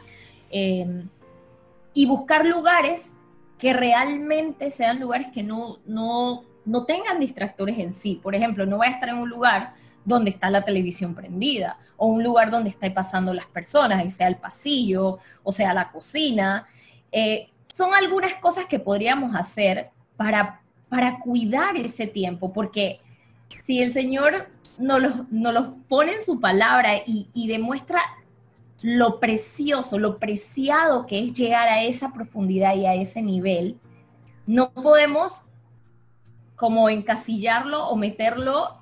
y 1.95 2.07
buscar 2.07 2.47
lugares 2.47 3.19
que 3.59 3.73
realmente 3.73 4.71
sean 4.71 5.01
lugares 5.01 5.29
que 5.35 5.43
no, 5.43 5.79
no 5.85 6.45
no 6.69 6.85
tengan 6.85 7.19
distractores 7.19 7.79
en 7.79 7.93
sí. 7.93 8.21
Por 8.23 8.35
ejemplo, 8.35 8.67
no 8.67 8.77
voy 8.77 8.89
a 8.89 8.91
estar 8.91 9.09
en 9.09 9.17
un 9.17 9.29
lugar 9.29 9.73
donde 10.09 10.31
está 10.31 10.51
la 10.51 10.65
televisión 10.65 11.15
prendida 11.15 11.79
o 11.97 12.07
un 12.07 12.25
lugar 12.25 12.51
donde 12.51 12.71
están 12.71 12.95
pasando 12.95 13.35
las 13.35 13.47
personas, 13.47 14.05
y 14.05 14.11
sea 14.11 14.29
el 14.29 14.37
pasillo 14.37 15.19
o 15.43 15.53
sea 15.53 15.75
la 15.75 15.91
cocina. 15.91 16.67
Eh, 17.13 17.51
son 17.65 17.95
algunas 17.95 18.35
cosas 18.37 18.67
que 18.67 18.79
podríamos 18.79 19.35
hacer 19.35 19.91
para, 20.17 20.63
para 20.89 21.21
cuidar 21.21 21.77
ese 21.77 22.07
tiempo, 22.07 22.53
porque 22.53 23.01
si 23.61 23.81
el 23.83 23.93
Señor 23.93 24.49
nos 24.79 25.03
los, 25.33 25.69
pone 25.89 26.13
en 26.15 26.23
su 26.23 26.41
palabra 26.41 26.97
y, 27.07 27.29
y 27.35 27.49
demuestra 27.49 28.01
lo 28.83 29.21
precioso, 29.21 29.99
lo 29.99 30.19
preciado 30.19 31.07
que 31.07 31.19
es 31.19 31.35
llegar 31.35 31.69
a 31.69 31.83
esa 31.83 32.13
profundidad 32.13 32.75
y 32.77 32.87
a 32.87 32.95
ese 32.95 33.23
nivel, 33.23 33.79
no 34.47 34.71
podemos 34.71 35.45
como 36.57 36.89
encasillarlo 36.89 37.87
o 37.89 37.97
meterlo 37.97 38.78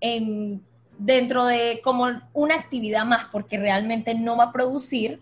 en, 0.00 0.62
dentro 0.98 1.44
de 1.44 1.80
como 1.82 2.06
una 2.32 2.54
actividad 2.54 3.04
más, 3.04 3.26
porque 3.26 3.58
realmente 3.58 4.14
no 4.14 4.36
va 4.36 4.44
a 4.44 4.52
producir 4.52 5.20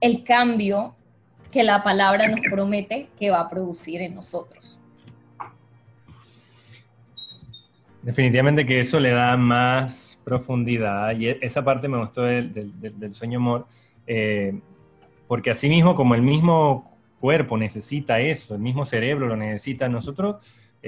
el 0.00 0.24
cambio 0.24 0.94
que 1.50 1.62
la 1.62 1.82
palabra 1.82 2.28
nos 2.28 2.40
promete 2.40 3.08
que 3.18 3.30
va 3.30 3.40
a 3.40 3.48
producir 3.48 4.00
en 4.02 4.14
nosotros. 4.14 4.78
Definitivamente 8.02 8.64
que 8.64 8.80
eso 8.80 9.00
le 9.00 9.10
da 9.10 9.36
más 9.36 10.18
profundidad 10.22 11.16
y 11.18 11.28
e, 11.28 11.38
esa 11.40 11.64
parte 11.64 11.88
me 11.88 11.98
gustó 11.98 12.22
del, 12.22 13.14
sueño 13.14 13.38
amor, 13.38 13.66
eh, 14.06 14.58
porque 15.26 15.50
así 15.50 15.68
mismo 15.68 15.94
como 15.94 16.14
el 16.14 16.22
mismo 16.22 16.96
cuerpo 17.20 17.56
necesita 17.56 18.20
eso, 18.20 18.54
el 18.54 18.60
mismo 18.60 18.84
cerebro 18.84 19.26
lo 19.26 19.36
necesita, 19.36 19.88
nosotros 19.88 20.36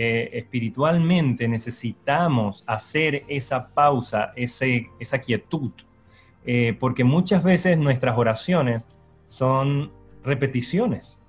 eh, 0.00 0.30
espiritualmente 0.38 1.48
necesitamos 1.48 2.62
hacer 2.68 3.24
esa 3.26 3.66
pausa, 3.66 4.32
ese, 4.36 4.86
esa 5.00 5.18
quietud, 5.18 5.72
eh, 6.46 6.76
porque 6.78 7.02
muchas 7.02 7.42
veces 7.42 7.76
nuestras 7.76 8.16
oraciones 8.16 8.86
son 9.26 9.90
repeticiones. 10.22 11.20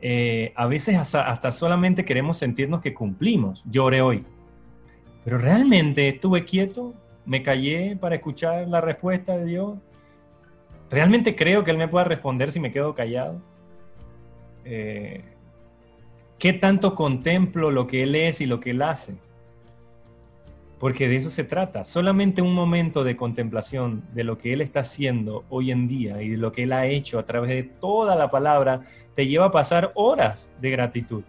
Eh, 0.00 0.54
a 0.56 0.64
veces 0.66 0.96
hasta, 0.96 1.50
solamente 1.50 2.06
queremos 2.06 2.38
sentirnos 2.38 2.80
que 2.80 2.94
cumplimos. 2.94 3.62
Lloré 3.68 4.00
hoy. 4.00 4.24
Pero 5.22 5.36
realmente 5.36 6.08
estuve 6.08 6.46
quieto, 6.46 6.94
me 7.26 7.42
callé 7.42 7.96
para 7.96 8.14
escuchar 8.14 8.66
la 8.66 8.80
respuesta 8.80 9.36
de 9.36 9.44
Dios. 9.44 9.78
¿Realmente 10.88 11.36
creo 11.36 11.64
que 11.64 11.70
Él 11.70 11.76
me 11.76 11.86
pueda 11.86 12.04
responder 12.04 12.50
si 12.50 12.60
me 12.60 12.72
quedo 12.72 12.94
callado? 12.94 13.42
¿Qué 16.40 16.54
tanto 16.54 16.94
contemplo 16.94 17.70
lo 17.70 17.86
que 17.86 18.02
Él 18.02 18.14
es 18.14 18.40
y 18.40 18.46
lo 18.46 18.60
que 18.60 18.70
Él 18.70 18.80
hace? 18.80 19.14
Porque 20.78 21.06
de 21.06 21.16
eso 21.16 21.28
se 21.28 21.44
trata. 21.44 21.84
Solamente 21.84 22.40
un 22.40 22.54
momento 22.54 23.04
de 23.04 23.14
contemplación 23.14 24.02
de 24.14 24.24
lo 24.24 24.38
que 24.38 24.54
Él 24.54 24.62
está 24.62 24.80
haciendo 24.80 25.44
hoy 25.50 25.70
en 25.70 25.86
día 25.86 26.22
y 26.22 26.30
de 26.30 26.38
lo 26.38 26.50
que 26.50 26.62
Él 26.62 26.72
ha 26.72 26.86
hecho 26.86 27.18
a 27.18 27.26
través 27.26 27.50
de 27.50 27.62
toda 27.64 28.16
la 28.16 28.30
palabra 28.30 28.80
te 29.14 29.26
lleva 29.26 29.46
a 29.46 29.50
pasar 29.50 29.92
horas 29.94 30.48
de 30.62 30.70
gratitud. 30.70 31.24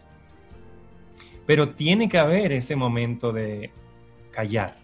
Pero 1.46 1.72
tiene 1.72 2.08
que 2.08 2.18
haber 2.18 2.53
ese 2.53 2.77
momento 2.77 3.34
de 3.34 3.70
callar, 4.32 4.77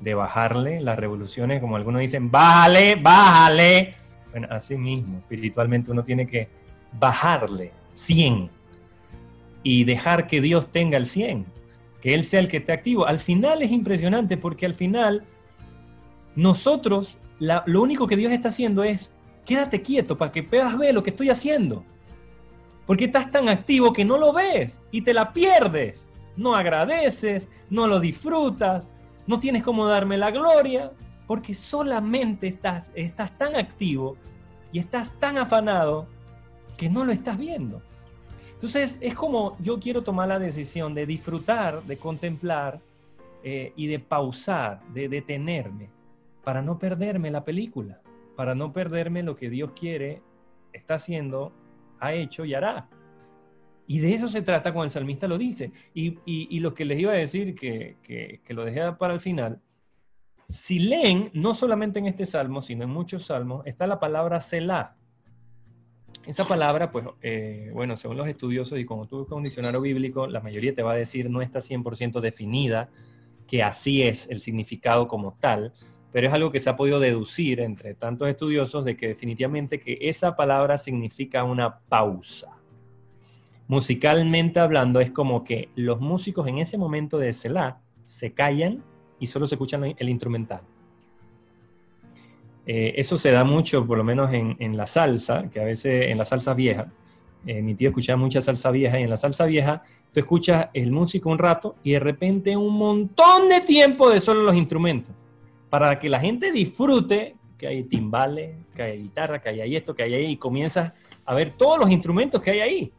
de 0.00 0.14
bajarle 0.14 0.80
las 0.80 0.98
revoluciones, 0.98 1.60
como 1.60 1.76
algunos 1.76 2.00
dicen, 2.00 2.30
bájale, 2.30 2.94
bájale. 2.94 3.94
Bueno, 4.30 4.48
así 4.50 4.74
mismo, 4.74 5.18
espiritualmente 5.18 5.90
uno 5.90 6.02
tiene 6.02 6.26
que 6.26 6.48
bajarle 6.98 7.72
100 7.92 8.61
y 9.62 9.84
dejar 9.84 10.26
que 10.26 10.40
Dios 10.40 10.70
tenga 10.70 10.96
el 10.96 11.06
100, 11.06 11.46
que 12.00 12.14
Él 12.14 12.24
sea 12.24 12.40
el 12.40 12.48
que 12.48 12.58
esté 12.58 12.72
activo. 12.72 13.06
Al 13.06 13.20
final 13.20 13.62
es 13.62 13.70
impresionante 13.70 14.36
porque 14.36 14.66
al 14.66 14.74
final 14.74 15.24
nosotros, 16.34 17.18
lo 17.38 17.82
único 17.82 18.06
que 18.06 18.16
Dios 18.16 18.32
está 18.32 18.48
haciendo 18.48 18.82
es, 18.84 19.12
quédate 19.44 19.82
quieto 19.82 20.16
para 20.16 20.32
que 20.32 20.42
puedas 20.42 20.76
ver 20.76 20.94
lo 20.94 21.02
que 21.02 21.10
estoy 21.10 21.30
haciendo. 21.30 21.84
Porque 22.86 23.04
estás 23.04 23.30
tan 23.30 23.48
activo 23.48 23.92
que 23.92 24.04
no 24.04 24.18
lo 24.18 24.32
ves 24.32 24.80
y 24.90 25.02
te 25.02 25.14
la 25.14 25.32
pierdes. 25.32 26.08
No 26.36 26.54
agradeces, 26.54 27.48
no 27.68 27.86
lo 27.86 28.00
disfrutas, 28.00 28.88
no 29.26 29.38
tienes 29.38 29.62
cómo 29.62 29.86
darme 29.86 30.16
la 30.16 30.30
gloria, 30.30 30.92
porque 31.26 31.54
solamente 31.54 32.46
estás, 32.46 32.86
estás 32.94 33.36
tan 33.38 33.54
activo 33.56 34.16
y 34.72 34.78
estás 34.78 35.12
tan 35.20 35.38
afanado 35.38 36.08
que 36.76 36.88
no 36.88 37.04
lo 37.04 37.12
estás 37.12 37.38
viendo. 37.38 37.82
Entonces 38.62 38.96
es 39.00 39.16
como 39.16 39.56
yo 39.58 39.80
quiero 39.80 40.04
tomar 40.04 40.28
la 40.28 40.38
decisión 40.38 40.94
de 40.94 41.04
disfrutar, 41.04 41.82
de 41.82 41.96
contemplar 41.96 42.78
eh, 43.42 43.72
y 43.74 43.88
de 43.88 43.98
pausar, 43.98 44.80
de 44.94 45.08
detenerme, 45.08 45.90
para 46.44 46.62
no 46.62 46.78
perderme 46.78 47.32
la 47.32 47.44
película, 47.44 48.00
para 48.36 48.54
no 48.54 48.72
perderme 48.72 49.24
lo 49.24 49.34
que 49.34 49.50
Dios 49.50 49.72
quiere, 49.74 50.22
está 50.72 50.94
haciendo, 50.94 51.52
ha 51.98 52.12
hecho 52.12 52.44
y 52.44 52.54
hará. 52.54 52.88
Y 53.88 53.98
de 53.98 54.14
eso 54.14 54.28
se 54.28 54.42
trata 54.42 54.72
cuando 54.72 54.84
el 54.84 54.90
salmista 54.92 55.26
lo 55.26 55.38
dice. 55.38 55.72
Y, 55.92 56.60
lo 56.60 56.72
que 56.72 56.84
les 56.84 57.00
iba 57.00 57.10
a 57.10 57.16
decir, 57.16 57.56
que, 57.56 57.96
que 58.04 58.54
lo 58.54 58.64
dejé 58.64 58.92
para 58.92 59.12
el 59.12 59.20
final, 59.20 59.60
si 60.46 60.78
leen, 60.78 61.32
no 61.34 61.52
solamente 61.52 61.98
en 61.98 62.06
este 62.06 62.26
salmo, 62.26 62.62
sino 62.62 62.84
en 62.84 62.90
muchos 62.90 63.24
salmos, 63.24 63.66
está 63.66 63.88
la 63.88 63.98
palabra 63.98 64.40
Selah. 64.40 64.94
Esa 66.26 66.46
palabra, 66.46 66.92
pues, 66.92 67.04
eh, 67.20 67.70
bueno, 67.72 67.96
según 67.96 68.16
los 68.16 68.28
estudiosos 68.28 68.78
y 68.78 68.84
como 68.84 69.06
tú 69.06 69.18
buscas 69.18 69.36
un 69.36 69.42
diccionario 69.42 69.80
bíblico, 69.80 70.28
la 70.28 70.40
mayoría 70.40 70.72
te 70.72 70.82
va 70.82 70.92
a 70.92 70.96
decir 70.96 71.28
no 71.28 71.42
está 71.42 71.60
100% 71.60 72.20
definida, 72.20 72.90
que 73.48 73.62
así 73.62 74.02
es 74.02 74.28
el 74.30 74.38
significado 74.38 75.08
como 75.08 75.36
tal, 75.40 75.72
pero 76.12 76.28
es 76.28 76.32
algo 76.32 76.52
que 76.52 76.60
se 76.60 76.70
ha 76.70 76.76
podido 76.76 77.00
deducir 77.00 77.58
entre 77.58 77.94
tantos 77.94 78.28
estudiosos 78.28 78.84
de 78.84 78.96
que 78.96 79.08
definitivamente 79.08 79.80
que 79.80 79.98
esa 80.02 80.36
palabra 80.36 80.78
significa 80.78 81.42
una 81.42 81.80
pausa. 81.80 82.56
Musicalmente 83.66 84.60
hablando, 84.60 85.00
es 85.00 85.10
como 85.10 85.42
que 85.42 85.70
los 85.74 86.00
músicos 86.00 86.46
en 86.46 86.58
ese 86.58 86.78
momento 86.78 87.18
de 87.18 87.32
Selah 87.32 87.80
se 88.04 88.32
callan 88.32 88.84
y 89.18 89.26
solo 89.26 89.46
se 89.46 89.56
escuchan 89.56 89.94
el 89.96 90.08
instrumental. 90.08 90.60
Eh, 92.66 92.94
eso 92.96 93.18
se 93.18 93.30
da 93.30 93.44
mucho, 93.44 93.84
por 93.86 93.98
lo 93.98 94.04
menos 94.04 94.32
en, 94.32 94.76
la 94.76 94.86
salsa, 94.86 95.48
que 95.50 95.60
a 95.60 95.64
veces 95.64 96.06
en 96.10 96.18
la 96.18 96.24
salsa 96.24 96.54
vieja, 96.54 96.86
eh, 97.44 97.60
mi 97.60 97.74
tío 97.74 97.88
escuchaba 97.88 98.16
mucha 98.16 98.40
salsa 98.40 98.70
vieja 98.70 99.00
y 99.00 99.02
en 99.02 99.10
la 99.10 99.16
salsa 99.16 99.46
vieja 99.46 99.82
tú 100.12 100.20
escuchas 100.20 100.68
el 100.72 100.92
músico 100.92 101.28
un 101.28 101.38
rato 101.38 101.74
y 101.82 101.92
de 101.92 101.98
repente 101.98 102.56
un 102.56 102.74
montón 102.74 103.48
de 103.48 103.60
tiempo 103.60 104.08
de 104.10 104.20
solo 104.20 104.42
los 104.44 104.54
instrumentos, 104.54 105.14
para 105.70 105.98
que 105.98 106.08
la 106.08 106.20
gente 106.20 106.52
disfrute 106.52 107.34
que 107.58 107.66
hay 107.66 107.84
timbales, 107.84 108.56
que 108.74 108.82
hay 108.82 109.02
guitarra, 109.02 109.40
que 109.40 109.48
hay 109.48 109.76
esto, 109.76 109.94
que 109.94 110.02
hay 110.04 110.14
ahí, 110.14 110.32
y 110.32 110.36
comienzas 110.36 110.92
a 111.24 111.34
ver 111.34 111.54
todos 111.56 111.78
los 111.78 111.90
instrumentos 111.90 112.40
que 112.40 112.50
hay 112.50 112.60
ahí 112.60 112.92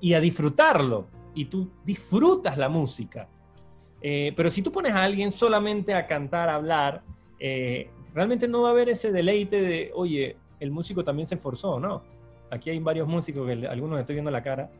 y 0.00 0.14
a 0.14 0.20
disfrutarlo, 0.20 1.06
y 1.34 1.46
tú 1.46 1.70
disfrutas 1.84 2.58
la 2.58 2.68
música. 2.68 3.28
Eh, 4.00 4.32
pero 4.36 4.50
si 4.50 4.62
tú 4.62 4.72
pones 4.72 4.92
a 4.92 5.02
alguien 5.02 5.30
solamente 5.30 5.94
a 5.94 6.06
cantar, 6.06 6.48
a 6.48 6.56
hablar, 6.56 7.02
eh, 7.38 7.88
realmente 8.14 8.48
no 8.48 8.62
va 8.62 8.68
a 8.68 8.72
haber 8.72 8.88
ese 8.88 9.12
deleite 9.12 9.60
de, 9.60 9.90
oye, 9.94 10.36
el 10.60 10.70
músico 10.70 11.02
también 11.02 11.26
se 11.26 11.36
esforzó, 11.36 11.80
¿no? 11.80 12.02
Aquí 12.50 12.70
hay 12.70 12.78
varios 12.78 13.08
músicos 13.08 13.46
que 13.46 13.66
algunos 13.66 13.98
estoy 13.98 14.16
viendo 14.16 14.30
la 14.30 14.42
cara 14.42 14.70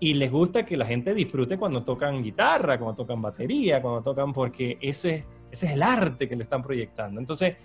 y 0.00 0.14
les 0.14 0.30
gusta 0.30 0.64
que 0.64 0.76
la 0.76 0.86
gente 0.86 1.12
disfrute 1.12 1.58
cuando 1.58 1.82
tocan 1.82 2.22
guitarra, 2.22 2.78
cuando 2.78 2.94
tocan 2.94 3.20
batería, 3.20 3.82
cuando 3.82 4.02
tocan, 4.02 4.32
porque 4.32 4.78
ese, 4.80 5.24
es 5.50 5.62
el 5.64 5.82
arte 5.82 6.28
que 6.28 6.36
le 6.36 6.44
están 6.44 6.62
proyectando. 6.62 7.18
Entonces, 7.18 7.56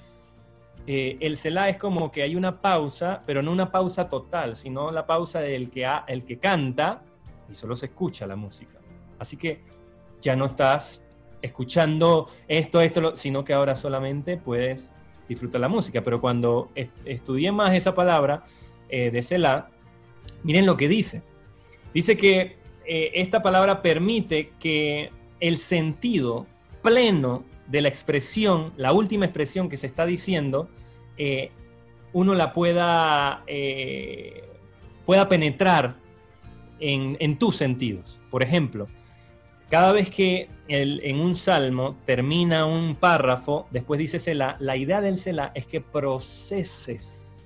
eh, 0.88 1.18
el 1.20 1.38
Selah 1.38 1.70
es 1.70 1.78
como 1.78 2.12
que 2.12 2.24
hay 2.24 2.36
una 2.36 2.60
pausa, 2.60 3.22
pero 3.26 3.44
no 3.44 3.52
una 3.52 3.72
pausa 3.72 4.10
total, 4.10 4.56
sino 4.56 4.92
la 4.92 5.06
pausa 5.06 5.42
del 5.42 5.70
que, 5.70 5.88
el 6.08 6.26
que 6.26 6.40
canta 6.40 7.04
y 7.50 7.54
solo 7.54 7.76
se 7.76 7.88
escucha 7.88 8.26
la 8.26 8.36
música. 8.36 8.80
Así 9.20 9.38
que 9.38 9.62
ya 10.22 10.36
no 10.36 10.46
estás 10.46 11.03
escuchando 11.44 12.30
esto, 12.48 12.82
esto, 12.82 13.16
sino 13.16 13.44
que 13.44 13.54
ahora 13.54 13.76
solamente 13.76 14.38
puedes 14.38 14.90
disfrutar 15.28 15.62
la 15.62 15.68
música. 15.68 16.02
Pero 16.02 16.20
cuando 16.20 16.72
estudié 17.06 17.52
más 17.52 17.76
esa 17.76 17.94
palabra 17.94 18.46
eh, 18.90 19.12
de 19.12 19.22
Selah, 19.22 19.70
miren 20.44 20.66
lo 20.66 20.78
que 20.78 20.88
dice. 20.88 21.22
Dice 21.94 22.18
que 22.18 22.56
eh, 22.86 23.12
esta 23.16 23.44
palabra 23.44 23.82
permite 23.82 24.52
que 24.60 25.10
el 25.40 25.58
sentido 25.58 26.48
pleno 26.82 27.44
de 27.68 27.82
la 27.82 27.90
expresión, 27.90 28.74
la 28.78 28.94
última 28.94 29.26
expresión 29.26 29.68
que 29.68 29.78
se 29.78 29.88
está 29.88 30.06
diciendo, 30.06 30.70
eh, 31.18 31.52
uno 32.14 32.36
la 32.36 32.54
pueda, 32.54 33.44
pueda 35.04 35.28
penetrar 35.28 35.96
en, 36.80 37.18
en 37.20 37.40
tus 37.40 37.56
sentidos. 37.58 38.20
Por 38.30 38.44
ejemplo, 38.44 38.88
cada 39.74 39.92
vez 39.92 40.12
que 40.12 40.50
en 40.68 41.20
un 41.20 41.34
salmo 41.34 41.96
termina 42.06 42.68
un 42.68 42.96
párrafo, 42.96 43.66
después 43.72 43.98
dice 43.98 44.20
Selah, 44.20 44.56
la 44.60 44.78
idea 44.78 45.02
del 45.02 45.18
Selah 45.18 45.52
es 45.56 45.66
que 45.66 45.82
proceses 45.82 47.42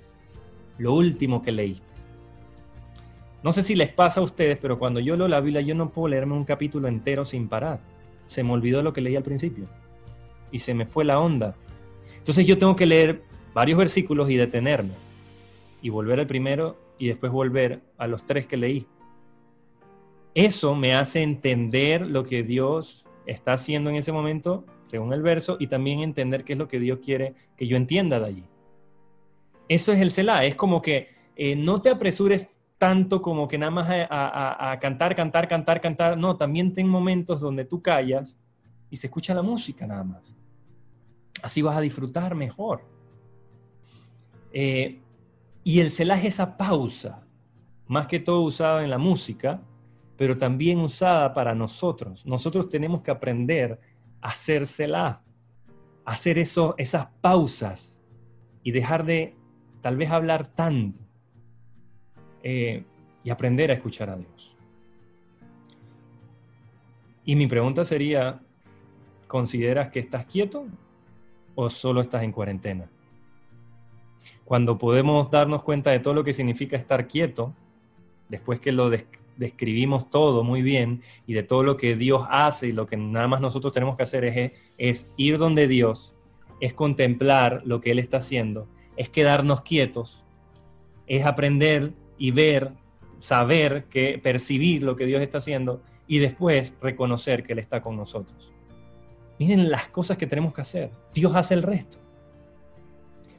lo 0.77 0.93
último 0.93 1.41
que 1.41 1.53
leíste. 1.53 1.87
No 3.43 3.53
sé 3.53 3.63
si 3.63 3.75
les 3.75 3.93
pasa 3.93 4.19
a 4.19 4.23
ustedes, 4.23 4.57
pero 4.61 4.77
cuando 4.77 4.99
yo 4.99 5.15
leo 5.15 5.29
la 5.29 5.39
Biblia 5.39 5.61
yo 5.61 5.73
no 5.73 5.89
puedo 5.89 6.09
leerme 6.09 6.33
un 6.33 6.43
capítulo 6.43 6.89
entero 6.89 7.23
sin 7.23 7.47
parar. 7.47 7.79
Se 8.25 8.43
me 8.43 8.51
olvidó 8.51 8.81
lo 8.81 8.91
que 8.91 8.99
leí 8.99 9.15
al 9.15 9.23
principio 9.23 9.69
y 10.51 10.59
se 10.59 10.73
me 10.73 10.85
fue 10.85 11.05
la 11.05 11.21
onda. 11.21 11.55
Entonces 12.17 12.45
yo 12.45 12.57
tengo 12.57 12.75
que 12.75 12.87
leer 12.87 13.21
varios 13.53 13.77
versículos 13.77 14.29
y 14.29 14.35
detenerme 14.35 14.95
y 15.81 15.87
volver 15.87 16.19
al 16.19 16.27
primero 16.27 16.75
y 16.99 17.07
después 17.07 17.31
volver 17.31 17.83
a 17.97 18.05
los 18.05 18.25
tres 18.25 18.47
que 18.47 18.57
leí 18.57 18.85
eso 20.37 20.75
me 20.75 20.93
hace 20.93 21.23
entender 21.23 22.05
lo 22.05 22.23
que 22.23 22.43
Dios 22.43 23.03
está 23.25 23.53
haciendo 23.53 23.89
en 23.89 23.95
ese 23.95 24.11
momento, 24.11 24.65
según 24.85 25.11
el 25.11 25.23
verso, 25.23 25.57
y 25.59 25.65
también 25.65 26.01
entender 26.01 26.43
qué 26.43 26.53
es 26.53 26.59
lo 26.59 26.67
que 26.67 26.79
Dios 26.79 26.99
quiere 27.03 27.33
que 27.57 27.65
yo 27.65 27.75
entienda 27.75 28.19
de 28.19 28.27
allí. 28.27 28.43
Eso 29.67 29.91
es 29.91 29.99
el 29.99 30.11
Selah, 30.11 30.45
es 30.45 30.55
como 30.55 30.79
que 30.79 31.09
eh, 31.35 31.55
no 31.55 31.79
te 31.79 31.89
apresures 31.89 32.47
tanto 32.77 33.19
como 33.19 33.47
que 33.47 33.57
nada 33.57 33.71
más 33.71 33.87
a, 33.89 34.77
cantar, 34.79 35.15
cantar, 35.15 35.47
cantar, 35.47 35.81
cantar. 35.81 36.15
No, 36.15 36.37
también 36.37 36.71
ten 36.71 36.87
momentos 36.87 37.41
donde 37.41 37.65
tú 37.65 37.81
callas 37.81 38.37
y 38.91 38.97
se 38.97 39.07
escucha 39.07 39.33
la 39.33 39.41
música 39.41 39.87
nada 39.87 40.03
más. 40.03 40.35
Así 41.41 41.63
vas 41.63 41.75
a 41.75 41.81
disfrutar 41.81 42.35
mejor. 42.35 42.83
Eh, 44.53 44.99
y 45.63 45.79
el 45.79 45.89
Selah 45.89 46.19
es 46.19 46.25
esa 46.25 46.55
pausa, 46.57 47.23
más 47.87 48.05
que 48.05 48.19
todo 48.19 48.41
usado 48.41 48.81
en 48.81 48.91
la 48.91 48.99
música, 48.99 49.63
pero 50.17 50.37
también 50.37 50.79
usada 50.79 51.33
para 51.33 51.53
nosotros. 51.53 52.25
Nosotros 52.25 52.69
tenemos 52.69 53.01
que 53.01 53.11
aprender 53.11 53.79
a 54.19 54.29
hacérsela, 54.29 55.21
hacer 56.03 56.39
eso, 56.39 56.73
esas 56.77 57.07
pausas 57.21 57.99
y 58.63 58.71
dejar 58.71 59.05
de 59.05 59.35
tal 59.81 59.95
vez 59.95 60.09
hablar 60.09 60.47
tanto 60.47 60.99
eh, 62.41 62.83
y 63.23 63.29
aprender 63.29 63.69
a 63.69 63.75
escuchar 63.75 64.09
a 64.09 64.17
Dios. 64.17 64.57
Y 67.23 67.35
mi 67.35 67.45
pregunta 67.45 67.85
sería, 67.85 68.41
¿consideras 69.27 69.89
que 69.89 69.99
estás 69.99 70.25
quieto 70.25 70.65
o 71.55 71.69
solo 71.69 72.01
estás 72.01 72.23
en 72.23 72.31
cuarentena? 72.31 72.89
Cuando 74.45 74.77
podemos 74.77 75.29
darnos 75.29 75.61
cuenta 75.61 75.91
de 75.91 75.99
todo 75.99 76.13
lo 76.13 76.23
que 76.23 76.33
significa 76.33 76.77
estar 76.77 77.07
quieto, 77.07 77.53
después 78.29 78.59
que 78.61 78.71
lo, 78.71 78.89
describimos 79.37 80.09
todo 80.09 80.43
muy 80.43 80.61
bien 80.61 81.01
y 81.25 81.33
de 81.33 81.43
todo 81.43 81.63
lo 81.63 81.77
que 81.77 81.95
Dios 81.95 82.25
hace 82.29 82.67
y 82.67 82.71
lo 82.71 82.85
que 82.85 82.97
nada 82.97 83.27
más 83.27 83.41
nosotros 83.41 83.73
tenemos 83.73 83.95
que 83.95 84.03
hacer 84.03 84.25
es, 84.25 84.51
es 84.77 85.07
ir 85.17 85.37
donde 85.37 85.67
Dios, 85.67 86.13
es 86.59 86.73
contemplar 86.73 87.61
lo 87.65 87.81
que 87.81 87.91
Él 87.91 87.99
está 87.99 88.17
haciendo, 88.17 88.67
es 88.95 89.09
quedarnos 89.09 89.61
quietos, 89.61 90.23
es 91.07 91.25
aprender 91.25 91.93
y 92.17 92.31
ver, 92.31 92.71
saber, 93.19 93.85
que, 93.85 94.19
percibir 94.21 94.83
lo 94.83 94.95
que 94.95 95.05
Dios 95.05 95.21
está 95.21 95.37
haciendo 95.37 95.81
y 96.07 96.19
después 96.19 96.73
reconocer 96.81 97.43
que 97.43 97.53
Él 97.53 97.59
está 97.59 97.81
con 97.81 97.95
nosotros. 97.95 98.51
Miren 99.39 99.69
las 99.69 99.89
cosas 99.89 100.17
que 100.17 100.25
tenemos 100.25 100.53
que 100.53 100.61
hacer. 100.61 100.91
Dios 101.13 101.35
hace 101.35 101.53
el 101.53 101.63
resto. 101.63 101.99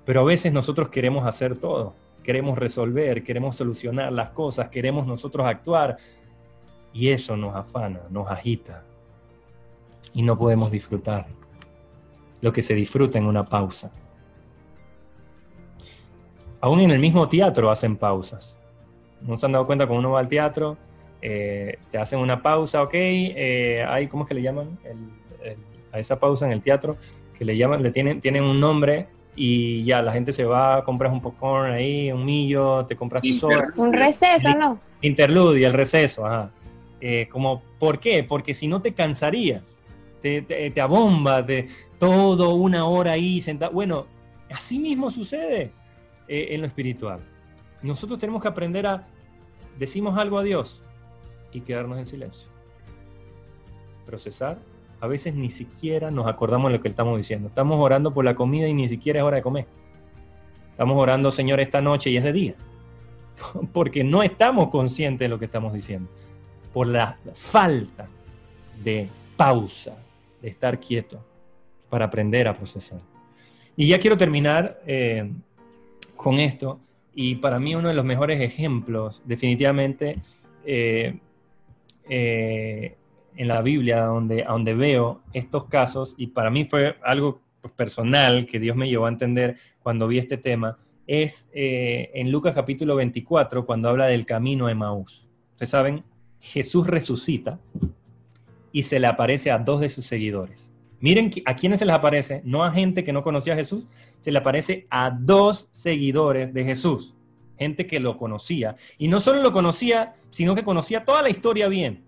Pero 0.04 0.20
a 0.20 0.24
veces 0.24 0.52
nosotros 0.52 0.88
queremos 0.88 1.26
hacer 1.26 1.58
todo. 1.58 1.94
Queremos 2.28 2.58
resolver, 2.58 3.24
queremos 3.24 3.56
solucionar 3.56 4.12
las 4.12 4.28
cosas, 4.28 4.68
queremos 4.68 5.06
nosotros 5.06 5.46
actuar. 5.46 5.96
Y 6.92 7.08
eso 7.08 7.38
nos 7.38 7.56
afana, 7.56 8.02
nos 8.10 8.30
agita. 8.30 8.84
Y 10.12 10.20
no 10.20 10.36
podemos 10.36 10.70
disfrutar 10.70 11.24
lo 12.42 12.52
que 12.52 12.60
se 12.60 12.74
disfruta 12.74 13.16
en 13.16 13.24
una 13.24 13.46
pausa. 13.46 13.90
Aún 16.60 16.80
en 16.80 16.90
el 16.90 16.98
mismo 16.98 17.30
teatro 17.30 17.70
hacen 17.70 17.96
pausas. 17.96 18.58
¿No 19.22 19.38
se 19.38 19.46
han 19.46 19.52
dado 19.52 19.64
cuenta 19.64 19.86
cuando 19.86 20.00
uno 20.00 20.10
va 20.10 20.20
al 20.20 20.28
teatro? 20.28 20.76
Eh, 21.22 21.78
te 21.90 21.96
hacen 21.96 22.18
una 22.18 22.42
pausa, 22.42 22.82
ok, 22.82 22.92
eh, 22.92 23.86
hay, 23.88 24.06
¿cómo 24.06 24.24
es 24.24 24.28
que 24.28 24.34
le 24.34 24.42
llaman? 24.42 24.78
a 25.92 25.98
esa 25.98 26.20
pausa 26.20 26.44
en 26.44 26.52
el 26.52 26.60
teatro, 26.60 26.98
que 27.32 27.46
le 27.46 27.56
llaman, 27.56 27.82
le 27.82 27.90
tienen, 27.90 28.20
tienen 28.20 28.42
un 28.42 28.60
nombre 28.60 29.08
y 29.38 29.85
ya 29.85 30.03
la 30.03 30.12
gente 30.12 30.33
se 30.33 30.44
va, 30.44 30.83
compras 30.85 31.12
un 31.12 31.20
popcorn 31.20 31.72
ahí, 31.72 32.11
un 32.11 32.24
millo, 32.24 32.85
te 32.87 32.96
compras 32.96 33.22
tu 33.22 33.35
soda. 33.35 33.72
Un 33.77 33.92
receso, 33.92 34.55
¿no? 34.55 34.81
Interludio, 35.01 35.66
el 35.66 35.72
receso, 35.72 36.27
ajá. 36.27 36.51
Eh, 37.01 37.29
como, 37.31 37.62
¿Por 37.79 38.01
qué? 38.01 38.24
Porque 38.24 38.55
si 38.55 38.66
no 38.66 38.83
te 38.83 38.92
cansarías, 38.92 39.79
te, 40.20 40.42
te, 40.42 40.70
te 40.70 40.81
abombas 40.81 41.46
de 41.46 41.68
todo 41.98 42.55
una 42.55 42.87
hora 42.87 43.12
ahí 43.12 43.40
sentado. 43.40 43.72
Bueno, 43.72 44.07
así 44.51 44.79
mismo 44.79 45.11
sucede 45.11 45.70
en 46.27 46.61
lo 46.61 46.66
espiritual. 46.66 47.20
Nosotros 47.83 48.18
tenemos 48.18 48.42
que 48.42 48.48
aprender 48.48 48.87
a 48.87 49.07
decimos 49.79 50.18
algo 50.18 50.38
a 50.38 50.42
Dios 50.42 50.83
y 51.53 51.61
quedarnos 51.61 51.98
en 51.98 52.07
silencio. 52.07 52.48
Procesar. 54.05 54.59
A 55.00 55.06
veces 55.06 55.34
ni 55.34 55.50
siquiera 55.50 56.11
nos 56.11 56.26
acordamos 56.26 56.70
de 56.70 56.78
lo 56.78 56.82
que 56.82 56.88
estamos 56.88 57.16
diciendo. 57.16 57.48
Estamos 57.48 57.78
orando 57.78 58.12
por 58.12 58.24
la 58.24 58.34
comida 58.34 58.66
y 58.66 58.74
ni 58.74 58.88
siquiera 58.88 59.20
es 59.20 59.24
hora 59.24 59.37
de 59.37 59.42
comer. 59.42 59.66
Estamos 60.70 60.98
orando, 60.98 61.30
Señor, 61.30 61.61
esta 61.61 61.80
noche 61.80 62.11
y 62.11 62.16
es 62.16 62.24
de 62.24 62.32
día. 62.32 62.54
Porque 63.72 64.02
no 64.04 64.22
estamos 64.22 64.70
conscientes 64.70 65.20
de 65.20 65.28
lo 65.28 65.38
que 65.38 65.44
estamos 65.44 65.72
diciendo. 65.72 66.11
Por 66.72 66.88
la 66.88 67.16
falta 67.34 68.08
de 68.82 69.08
pausa, 69.37 69.96
de 70.42 70.48
estar 70.48 70.78
quieto, 70.80 71.24
para 71.88 72.06
aprender 72.06 72.48
a 72.48 72.56
procesar. 72.56 73.00
Y 73.76 73.87
ya 73.88 73.98
quiero 74.00 74.16
terminar 74.16 74.80
eh, 74.87 75.30
con 76.16 76.38
esto 76.38 76.80
y 77.20 77.37
para 77.37 77.58
mí 77.58 77.74
uno 77.74 77.88
de 77.88 77.94
los 77.94 78.04
mejores 78.04 78.40
ejemplos, 78.40 79.22
definitivamente, 79.24 80.16
eh, 80.64 81.18
eh, 82.08 82.96
en 83.38 83.46
la 83.46 83.62
Biblia, 83.62 84.05
donde, 84.05 84.42
donde 84.42 84.74
veo 84.74 85.22
estos 85.33 85.66
casos, 85.66 86.14
y 86.18 86.27
para 86.27 86.51
mí 86.51 86.64
fue 86.64 86.96
algo 87.05 87.40
personal 87.77 88.46
que 88.46 88.59
Dios 88.59 88.77
me 88.77 88.88
llevó 88.88 89.07
a 89.07 89.11
entender 89.11 89.57
cuando 89.79 90.09
vi 90.09 90.18
este 90.18 90.38
tema, 90.38 90.77
es 91.07 91.48
eh, 91.53 92.11
en 92.14 92.33
Lucas 92.33 92.53
capítulo 92.55 92.96
24, 92.96 93.64
cuando 93.64 93.88
habla 93.88 94.07
del 94.07 94.27
camino 94.27 94.66
a 94.66 94.72
Emaús. 94.72 95.29
Ustedes 95.53 95.70
saben, 95.70 96.03
Jesús 96.40 96.88
resucita 96.88 97.61
y 98.72 98.83
se 98.83 98.98
le 98.98 99.07
aparece 99.07 99.53
a 99.53 99.59
dos 99.59 99.81
de 99.81 99.88
sus 99.88 100.05
seguidores. 100.05 100.72
Miren 100.98 101.31
a 101.44 101.55
quiénes 101.55 101.79
se 101.79 101.87
les 101.87 101.94
aparece, 101.94 102.42
no 102.44 102.64
a 102.64 102.72
gente 102.72 103.05
que 103.05 103.12
no 103.12 103.22
conocía 103.22 103.53
a 103.53 103.57
Jesús, 103.57 103.85
se 104.18 104.33
le 104.33 104.38
aparece 104.38 104.88
a 104.90 105.11
dos 105.11 105.68
seguidores 105.70 106.53
de 106.53 106.64
Jesús, 106.64 107.14
gente 107.57 107.87
que 107.87 108.01
lo 108.01 108.16
conocía. 108.16 108.74
Y 108.98 109.07
no 109.07 109.20
solo 109.20 109.42
lo 109.42 109.53
conocía, 109.53 110.16
sino 110.33 110.57
que 110.57 110.64
conocía 110.64 111.05
toda 111.05 111.22
la 111.22 111.31
historia 111.31 111.68
bien. 111.68 112.08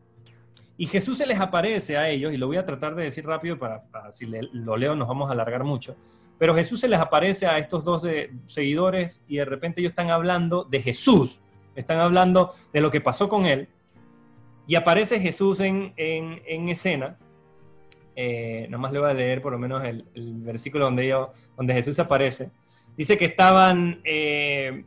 Y 0.81 0.87
Jesús 0.87 1.19
se 1.19 1.27
les 1.27 1.39
aparece 1.39 1.99
a 1.99 2.09
ellos, 2.09 2.33
y 2.33 2.39
lo 2.39 2.47
voy 2.47 2.57
a 2.57 2.65
tratar 2.65 2.95
de 2.95 3.03
decir 3.03 3.27
rápido 3.27 3.59
para, 3.59 3.83
si 4.13 4.25
lo 4.25 4.79
leo 4.79 4.95
nos 4.95 5.07
vamos 5.07 5.29
a 5.29 5.33
alargar 5.33 5.63
mucho. 5.63 5.95
Pero 6.39 6.55
Jesús 6.55 6.81
se 6.81 6.89
les 6.89 6.99
aparece 6.99 7.47
a 7.47 7.59
estos 7.59 7.85
dos 7.85 8.03
seguidores 8.47 9.21
y 9.29 9.37
de 9.37 9.45
repente 9.45 9.83
ellos 9.83 9.93
están 9.93 10.09
hablando 10.09 10.65
de 10.65 10.81
Jesús, 10.81 11.39
están 11.75 11.99
hablando 11.99 12.55
de 12.73 12.81
lo 12.81 12.91
que 12.91 13.03
pasó 13.03 13.29
con 13.29 13.45
él. 13.45 13.69
Y 14.67 14.75
aparece 14.75 15.21
Jesús 15.21 15.61
en, 15.61 15.93
en 15.99 16.69
escena 16.71 17.19
eh, 18.17 18.67
más 18.79 18.91
le 18.91 19.01
voy 19.01 19.11
a 19.11 19.15
leer 19.15 19.43
por 19.43 19.53
lo 19.53 19.59
menos 19.59 19.85
el, 19.85 20.05
versículo 20.15 20.87
donde, 20.87 21.15
donde 21.59 21.75
Jesús 21.75 21.99
aparece. 21.99 22.51
Dice 22.97 23.19
que 23.19 23.27
estaban 23.27 24.01
eh, 24.03 24.85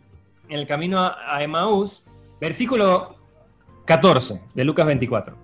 en 0.49 0.59
el 0.59 0.65
camino 0.65 0.99
a, 0.99 1.35
a 1.35 1.43
Emaús, 1.43 2.03
versículo 2.41 3.15
14 3.85 4.41
de 4.55 4.63
Lucas 4.63 4.87
24. 4.87 5.42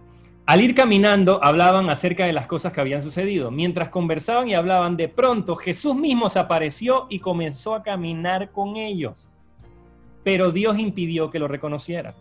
Al 0.50 0.62
ir 0.62 0.74
caminando 0.74 1.40
hablaban 1.44 1.92
acerca 1.92 2.26
de 2.26 2.34
las 2.34 2.48
cosas 2.48 2.74
que 2.74 2.82
habían 2.82 3.04
sucedido. 3.04 3.52
Mientras 3.52 3.90
conversaban 3.90 4.48
y 4.48 4.56
hablaban, 4.56 4.98
de 4.98 5.08
pronto 5.08 5.56
Jesús 5.56 5.96
mismo 5.96 6.28
se 6.28 6.40
apareció 6.40 7.06
y 7.08 7.20
comenzó 7.20 7.76
a 7.76 7.84
caminar 7.84 8.50
con 8.52 8.76
ellos. 8.76 9.30
Pero 10.24 10.52
Dios 10.52 10.80
impidió 10.80 11.30
que 11.30 11.38
lo 11.38 11.48
reconocieran. 11.48 12.16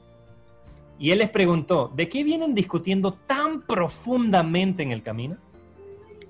Y 0.99 1.11
él 1.11 1.21
les 1.21 1.31
preguntó, 1.31 1.91
¿de 1.97 2.11
qué 2.11 2.23
vienen 2.23 2.55
discutiendo 2.55 3.13
tan 3.13 3.63
profundamente 3.63 4.83
en 4.83 4.93
el 4.93 5.03
camino? 5.03 5.39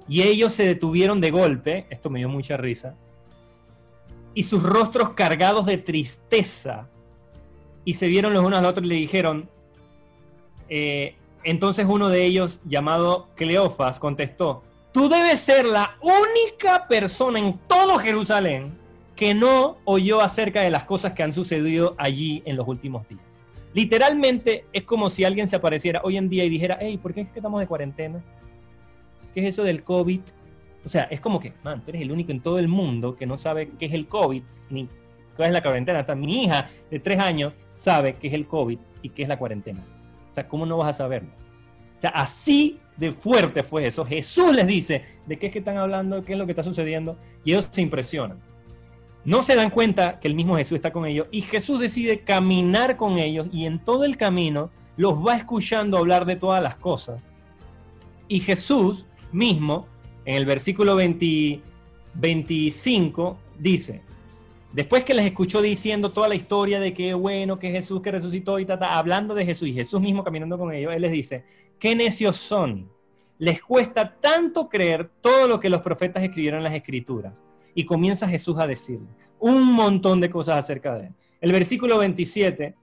Y 0.06 0.22
ellos 0.22 0.52
se 0.52 0.66
detuvieron 0.66 1.20
de 1.20 1.32
golpe, 1.32 1.88
esto 1.90 2.10
me 2.10 2.20
dio 2.20 2.28
mucha 2.28 2.56
risa, 2.56 2.94
y 4.34 4.44
sus 4.44 4.62
rostros 4.62 5.14
cargados 5.14 5.66
de 5.66 5.78
tristeza, 5.78 6.88
y 7.84 7.94
se 7.94 8.06
vieron 8.06 8.34
los 8.34 8.44
unos 8.44 8.60
a 8.60 8.62
los 8.62 8.70
otros 8.70 8.86
y 8.86 8.88
le 8.88 8.94
dijeron, 8.94 9.50
eh, 10.68 11.16
entonces 11.44 11.86
uno 11.88 12.08
de 12.08 12.24
ellos, 12.24 12.60
llamado 12.64 13.28
Cleofas, 13.34 13.98
contestó, 13.98 14.62
tú 14.92 15.08
debes 15.08 15.40
ser 15.40 15.66
la 15.66 15.96
única 16.00 16.86
persona 16.88 17.38
en 17.38 17.58
todo 17.66 17.98
Jerusalén 17.98 18.76
que 19.16 19.34
no 19.34 19.78
oyó 19.84 20.20
acerca 20.20 20.60
de 20.60 20.70
las 20.70 20.84
cosas 20.84 21.12
que 21.12 21.22
han 21.22 21.32
sucedido 21.32 21.94
allí 21.98 22.42
en 22.46 22.56
los 22.56 22.68
últimos 22.68 23.08
días. 23.08 23.22
Literalmente 23.74 24.64
es 24.72 24.84
como 24.84 25.10
si 25.10 25.24
alguien 25.24 25.48
se 25.48 25.56
apareciera 25.56 26.00
hoy 26.04 26.16
en 26.16 26.28
día 26.28 26.44
y 26.44 26.48
dijera, 26.48 26.78
hey, 26.80 26.98
¿por 26.98 27.12
qué 27.12 27.22
es 27.22 27.28
que 27.28 27.38
estamos 27.38 27.60
de 27.60 27.66
cuarentena? 27.66 28.22
¿qué 29.34 29.40
es 29.40 29.54
eso 29.54 29.62
del 29.62 29.82
COVID? 29.84 30.20
O 30.84 30.88
sea, 30.88 31.04
es 31.04 31.20
como 31.20 31.40
que, 31.40 31.52
man, 31.62 31.82
tú 31.82 31.90
eres 31.90 32.02
el 32.02 32.10
único 32.10 32.32
en 32.32 32.40
todo 32.40 32.58
el 32.58 32.68
mundo 32.68 33.16
que 33.16 33.26
no 33.26 33.36
sabe 33.36 33.70
qué 33.78 33.86
es 33.86 33.92
el 33.92 34.06
COVID, 34.06 34.42
ni 34.70 34.88
qué 35.36 35.42
es 35.44 35.50
la 35.50 35.62
cuarentena. 35.62 36.00
Hasta 36.00 36.14
mi 36.14 36.44
hija 36.44 36.68
de 36.90 36.98
tres 36.98 37.18
años 37.18 37.52
sabe 37.76 38.14
qué 38.14 38.28
es 38.28 38.34
el 38.34 38.46
COVID 38.46 38.78
y 39.02 39.10
qué 39.10 39.22
es 39.22 39.28
la 39.28 39.38
cuarentena. 39.38 39.84
O 40.30 40.34
sea, 40.34 40.46
¿cómo 40.46 40.66
no 40.66 40.76
vas 40.76 40.94
a 40.94 40.98
saberlo? 40.98 41.30
O 41.98 42.00
sea, 42.00 42.10
así 42.10 42.78
de 42.96 43.10
fuerte 43.12 43.62
fue 43.62 43.86
eso. 43.86 44.04
Jesús 44.04 44.54
les 44.54 44.66
dice 44.66 45.04
de 45.26 45.38
qué 45.38 45.46
es 45.46 45.52
que 45.52 45.60
están 45.60 45.78
hablando, 45.78 46.22
qué 46.24 46.34
es 46.34 46.38
lo 46.38 46.44
que 46.46 46.52
está 46.52 46.62
sucediendo, 46.62 47.16
y 47.44 47.52
ellos 47.52 47.68
se 47.70 47.80
impresionan. 47.82 48.38
No 49.24 49.42
se 49.42 49.56
dan 49.56 49.70
cuenta 49.70 50.20
que 50.20 50.28
el 50.28 50.34
mismo 50.34 50.56
Jesús 50.56 50.76
está 50.76 50.92
con 50.92 51.06
ellos, 51.06 51.26
y 51.30 51.40
Jesús 51.42 51.80
decide 51.80 52.20
caminar 52.20 52.96
con 52.96 53.18
ellos, 53.18 53.48
y 53.52 53.66
en 53.66 53.78
todo 53.78 54.04
el 54.04 54.16
camino 54.16 54.70
los 54.96 55.14
va 55.14 55.36
escuchando 55.36 55.98
hablar 55.98 56.24
de 56.24 56.36
todas 56.36 56.62
las 56.62 56.76
cosas. 56.76 57.22
Y 58.26 58.40
Jesús 58.40 59.04
mismo, 59.32 59.86
en 60.24 60.34
el 60.34 60.44
versículo 60.44 60.96
25, 60.96 63.38
dice, 63.58 64.02
después 64.72 65.04
que 65.04 65.14
les 65.14 65.26
escuchó 65.26 65.62
diciendo 65.62 66.12
toda 66.12 66.28
la 66.28 66.34
historia 66.34 66.80
de 66.80 66.94
que 66.94 67.14
bueno, 67.14 67.58
que 67.58 67.70
Jesús 67.70 68.00
que 68.02 68.12
resucitó 68.12 68.58
y 68.58 68.66
tata, 68.66 68.98
hablando 68.98 69.34
de 69.34 69.44
Jesús 69.44 69.68
y 69.68 69.74
Jesús 69.74 70.00
mismo 70.00 70.24
caminando 70.24 70.58
con 70.58 70.72
ellos, 70.72 70.92
Él 70.94 71.02
les 71.02 71.12
dice, 71.12 71.44
qué 71.78 71.94
necios 71.94 72.36
son, 72.36 72.90
les 73.38 73.62
cuesta 73.62 74.16
tanto 74.20 74.68
creer 74.68 75.10
todo 75.20 75.46
lo 75.46 75.60
que 75.60 75.70
los 75.70 75.82
profetas 75.82 76.22
escribieron 76.22 76.58
en 76.58 76.64
las 76.64 76.74
escrituras. 76.74 77.32
Y 77.74 77.84
comienza 77.84 78.28
Jesús 78.28 78.56
a 78.58 78.66
decir 78.66 78.98
un 79.38 79.72
montón 79.72 80.20
de 80.20 80.30
cosas 80.30 80.56
acerca 80.56 80.96
de 80.96 81.06
él. 81.06 81.12
El 81.40 81.52
versículo 81.52 81.98
27 81.98 82.74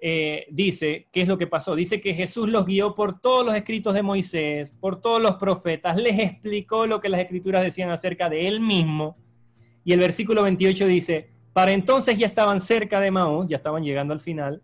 eh, 0.00 0.46
dice, 0.50 1.08
¿qué 1.10 1.22
es 1.22 1.28
lo 1.28 1.38
que 1.38 1.46
pasó? 1.46 1.74
Dice 1.74 2.00
que 2.00 2.14
Jesús 2.14 2.48
los 2.48 2.66
guió 2.66 2.94
por 2.94 3.20
todos 3.20 3.44
los 3.44 3.54
escritos 3.54 3.94
de 3.94 4.02
Moisés, 4.02 4.70
por 4.80 5.00
todos 5.00 5.20
los 5.20 5.36
profetas, 5.36 5.96
les 5.96 6.18
explicó 6.18 6.86
lo 6.86 7.00
que 7.00 7.08
las 7.08 7.20
escrituras 7.20 7.62
decían 7.62 7.90
acerca 7.90 8.28
de 8.28 8.46
él 8.46 8.60
mismo. 8.60 9.16
Y 9.88 9.94
el 9.94 10.00
versículo 10.00 10.42
28 10.42 10.86
dice, 10.86 11.30
para 11.54 11.72
entonces 11.72 12.18
ya 12.18 12.26
estaban 12.26 12.60
cerca 12.60 13.00
de 13.00 13.10
Maús, 13.10 13.46
ya 13.48 13.56
estaban 13.56 13.82
llegando 13.82 14.12
al 14.12 14.20
final, 14.20 14.60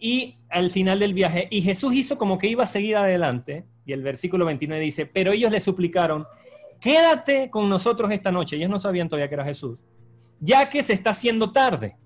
y 0.00 0.38
al 0.48 0.70
final 0.70 1.00
del 1.00 1.12
viaje, 1.12 1.48
y 1.50 1.60
Jesús 1.60 1.92
hizo 1.92 2.16
como 2.16 2.38
que 2.38 2.46
iba 2.48 2.64
a 2.64 2.66
seguir 2.66 2.96
adelante, 2.96 3.66
y 3.84 3.92
el 3.92 4.02
versículo 4.02 4.46
29 4.46 4.82
dice, 4.82 5.04
pero 5.04 5.32
ellos 5.32 5.52
le 5.52 5.60
suplicaron, 5.60 6.24
quédate 6.80 7.50
con 7.50 7.68
nosotros 7.68 8.10
esta 8.10 8.32
noche, 8.32 8.56
ellos 8.56 8.70
no 8.70 8.80
sabían 8.80 9.06
todavía 9.06 9.28
que 9.28 9.34
era 9.34 9.44
Jesús, 9.44 9.76
ya 10.40 10.70
que 10.70 10.82
se 10.82 10.94
está 10.94 11.10
haciendo 11.10 11.52
tarde. 11.52 11.96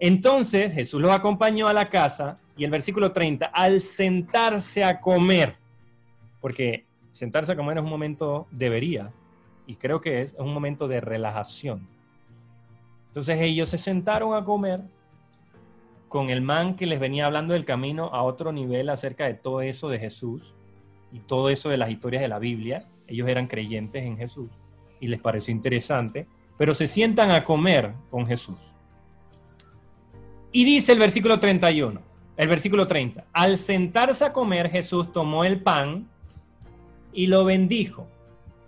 Entonces 0.00 0.72
Jesús 0.72 1.00
los 1.00 1.12
acompañó 1.12 1.68
a 1.68 1.72
la 1.72 1.88
casa 1.88 2.40
y 2.56 2.64
el 2.64 2.70
versículo 2.72 3.12
30, 3.12 3.46
al 3.46 3.80
sentarse 3.80 4.82
a 4.82 5.00
comer, 5.00 5.54
porque 6.40 6.84
sentarse 7.12 7.52
a 7.52 7.56
comer 7.56 7.78
es 7.78 7.84
un 7.84 7.90
momento, 7.90 8.48
debería, 8.50 9.12
y 9.68 9.76
creo 9.76 10.00
que 10.00 10.22
es, 10.22 10.34
un 10.38 10.54
momento 10.54 10.88
de 10.88 11.02
relajación. 11.02 11.86
Entonces 13.08 13.38
ellos 13.42 13.68
se 13.68 13.76
sentaron 13.76 14.34
a 14.34 14.42
comer 14.42 14.80
con 16.08 16.30
el 16.30 16.40
man 16.40 16.74
que 16.74 16.86
les 16.86 16.98
venía 16.98 17.26
hablando 17.26 17.52
del 17.52 17.66
camino 17.66 18.06
a 18.06 18.22
otro 18.22 18.50
nivel 18.50 18.88
acerca 18.88 19.26
de 19.26 19.34
todo 19.34 19.60
eso 19.60 19.90
de 19.90 19.98
Jesús 19.98 20.54
y 21.12 21.18
todo 21.18 21.50
eso 21.50 21.68
de 21.68 21.76
las 21.76 21.90
historias 21.90 22.22
de 22.22 22.28
la 22.28 22.38
Biblia. 22.38 22.86
Ellos 23.06 23.28
eran 23.28 23.46
creyentes 23.46 24.02
en 24.02 24.16
Jesús 24.16 24.48
y 25.00 25.06
les 25.06 25.20
pareció 25.20 25.52
interesante, 25.52 26.26
pero 26.56 26.72
se 26.72 26.86
sientan 26.86 27.30
a 27.30 27.44
comer 27.44 27.92
con 28.10 28.26
Jesús. 28.26 28.58
Y 30.50 30.64
dice 30.64 30.92
el 30.92 30.98
versículo 30.98 31.38
31, 31.38 32.00
el 32.38 32.48
versículo 32.48 32.86
30, 32.86 33.26
al 33.34 33.58
sentarse 33.58 34.24
a 34.24 34.32
comer 34.32 34.70
Jesús 34.70 35.12
tomó 35.12 35.44
el 35.44 35.60
pan 35.60 36.08
y 37.12 37.26
lo 37.26 37.44
bendijo, 37.44 38.08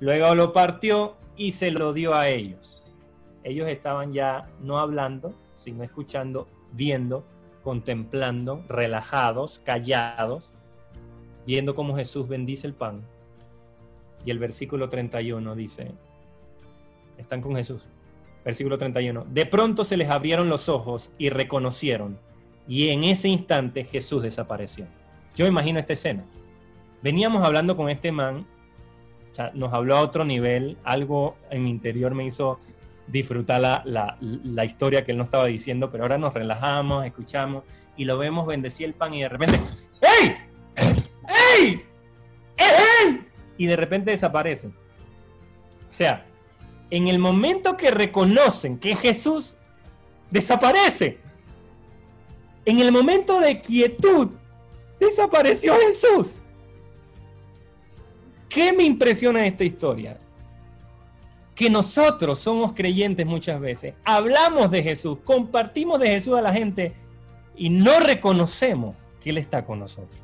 luego 0.00 0.34
lo 0.34 0.52
partió 0.52 1.16
y 1.36 1.52
se 1.52 1.70
lo 1.70 1.92
dio 1.92 2.14
a 2.14 2.28
ellos. 2.28 2.82
Ellos 3.44 3.68
estaban 3.68 4.12
ya 4.12 4.48
no 4.60 4.78
hablando, 4.78 5.34
sino 5.64 5.84
escuchando, 5.84 6.48
viendo, 6.72 7.24
contemplando, 7.62 8.64
relajados, 8.68 9.60
callados, 9.64 10.50
viendo 11.46 11.74
cómo 11.74 11.96
Jesús 11.96 12.28
bendice 12.28 12.66
el 12.66 12.74
pan. 12.74 13.02
Y 14.24 14.30
el 14.30 14.38
versículo 14.38 14.88
31 14.88 15.54
dice, 15.54 15.92
están 17.16 17.40
con 17.40 17.56
Jesús. 17.56 17.82
Versículo 18.44 18.78
31. 18.78 19.26
De 19.30 19.46
pronto 19.46 19.84
se 19.84 19.96
les 19.96 20.10
abrieron 20.10 20.48
los 20.48 20.68
ojos 20.68 21.10
y 21.18 21.28
reconocieron. 21.28 22.18
Y 22.66 22.88
en 22.88 23.04
ese 23.04 23.28
instante 23.28 23.84
Jesús 23.84 24.22
desapareció. 24.22 24.86
Yo 25.34 25.46
imagino 25.46 25.78
esta 25.78 25.92
escena. 25.92 26.24
Veníamos 27.02 27.42
hablando 27.42 27.76
con 27.76 27.88
este 27.88 28.12
man, 28.12 28.46
nos 29.54 29.72
habló 29.72 29.96
a 29.96 30.00
otro 30.00 30.24
nivel, 30.24 30.76
algo 30.84 31.36
en 31.50 31.64
mi 31.64 31.70
interior 31.70 32.14
me 32.14 32.26
hizo 32.26 32.58
disfrutar 33.06 33.60
la, 33.60 34.16
la, 34.20 34.64
historia 34.64 35.04
que 35.04 35.12
él 35.12 35.18
nos 35.18 35.26
estaba 35.26 35.46
diciendo, 35.46 35.90
pero 35.90 36.04
ahora 36.04 36.18
nos 36.18 36.32
relajamos, 36.32 37.04
escuchamos 37.04 37.64
y 37.96 38.04
lo 38.04 38.18
vemos 38.18 38.46
bendecir 38.46 38.86
el 38.86 38.94
pan 38.94 39.14
y 39.14 39.22
de 39.22 39.28
repente, 39.28 39.60
¡Ey! 40.00 40.36
¡Ey! 41.58 41.84
¡Ey! 42.56 43.26
Y 43.58 43.66
de 43.66 43.76
repente 43.76 44.12
desaparece. 44.12 44.68
O 44.68 45.92
sea, 45.92 46.24
en 46.90 47.08
el 47.08 47.18
momento 47.18 47.76
que 47.76 47.90
reconocen 47.90 48.78
que 48.78 48.96
Jesús 48.96 49.56
desaparece, 50.30 51.18
en 52.64 52.80
el 52.80 52.92
momento 52.92 53.40
de 53.40 53.60
quietud, 53.60 54.30
desapareció 54.98 55.74
Jesús. 55.76 56.40
¿Qué 58.50 58.72
me 58.72 58.82
impresiona 58.82 59.40
de 59.40 59.46
esta 59.46 59.62
historia? 59.62 60.18
Que 61.54 61.70
nosotros 61.70 62.40
somos 62.40 62.72
creyentes 62.72 63.24
muchas 63.24 63.60
veces, 63.60 63.94
hablamos 64.04 64.72
de 64.72 64.82
Jesús, 64.82 65.18
compartimos 65.24 66.00
de 66.00 66.08
Jesús 66.08 66.34
a 66.34 66.42
la 66.42 66.52
gente 66.52 66.92
y 67.54 67.70
no 67.70 68.00
reconocemos 68.00 68.96
que 69.20 69.30
Él 69.30 69.38
está 69.38 69.64
con 69.64 69.78
nosotros. 69.78 70.20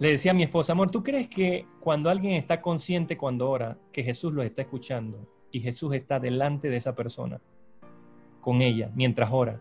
Le 0.00 0.10
decía 0.10 0.32
a 0.32 0.34
mi 0.34 0.42
esposa, 0.42 0.72
amor, 0.72 0.90
¿tú 0.90 1.04
crees 1.04 1.28
que 1.28 1.64
cuando 1.78 2.10
alguien 2.10 2.32
está 2.32 2.60
consciente 2.60 3.16
cuando 3.16 3.48
ora, 3.48 3.78
que 3.92 4.02
Jesús 4.02 4.32
lo 4.32 4.42
está 4.42 4.62
escuchando 4.62 5.28
y 5.52 5.60
Jesús 5.60 5.94
está 5.94 6.18
delante 6.18 6.70
de 6.70 6.76
esa 6.76 6.96
persona, 6.96 7.40
con 8.40 8.62
ella, 8.62 8.90
mientras 8.96 9.30
ora, 9.30 9.60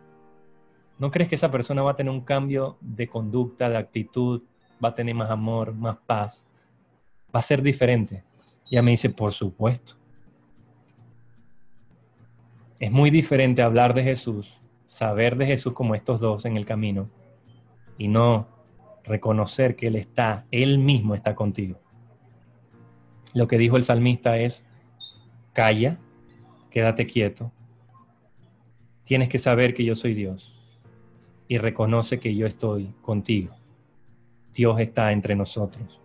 ¿no 1.02 1.10
crees 1.10 1.30
que 1.30 1.36
esa 1.36 1.50
persona 1.50 1.82
va 1.82 1.92
a 1.92 1.96
tener 1.96 2.14
un 2.14 2.22
cambio 2.22 2.78
de 2.80 3.08
conducta, 3.08 3.68
de 3.68 3.76
actitud, 3.76 4.44
va 4.84 4.90
a 4.90 4.94
tener 4.94 5.16
más 5.16 5.32
amor, 5.32 5.74
más 5.74 5.98
paz? 5.98 6.46
Va 7.36 7.40
a 7.40 7.42
ser 7.42 7.64
diferente. 7.64 8.24
Y 8.70 8.76
ella 8.76 8.84
me 8.84 8.92
dice, 8.92 9.10
por 9.10 9.32
supuesto. 9.32 9.96
Es 12.80 12.92
muy 12.92 13.10
diferente 13.10 13.64
hablar 13.64 13.96
de 13.96 14.04
Jesús, 14.04 14.62
saber 14.86 15.38
de 15.38 15.48
Jesús 15.48 15.74
como 15.74 15.96
estos 15.96 16.20
dos 16.20 16.46
en 16.46 16.56
el 16.56 16.68
camino, 16.68 17.10
y 17.98 18.08
no 18.08 18.48
reconocer 19.04 19.76
que 19.76 19.88
Él 19.88 19.96
está, 19.96 20.46
Él 20.52 20.78
mismo 20.78 21.16
está 21.16 21.34
contigo. 21.34 21.80
Lo 23.34 23.48
que 23.48 23.58
dijo 23.58 23.76
el 23.76 23.84
salmista 23.84 24.38
es, 24.38 24.64
calla, 25.54 25.98
quédate 26.70 27.08
quieto. 27.08 27.52
Tienes 29.04 29.30
que 29.30 29.40
saber 29.40 29.74
que 29.74 29.84
yo 29.84 29.96
soy 29.96 30.14
Dios 30.14 30.61
y 31.52 31.58
reconoce 31.58 32.18
que 32.18 32.34
yo 32.34 32.48
estoy 32.48 32.94
contigo. 33.02 33.54
Dios 34.54 34.80
está 34.80 35.12
entre 35.12 35.36
nosotros. 35.36 36.00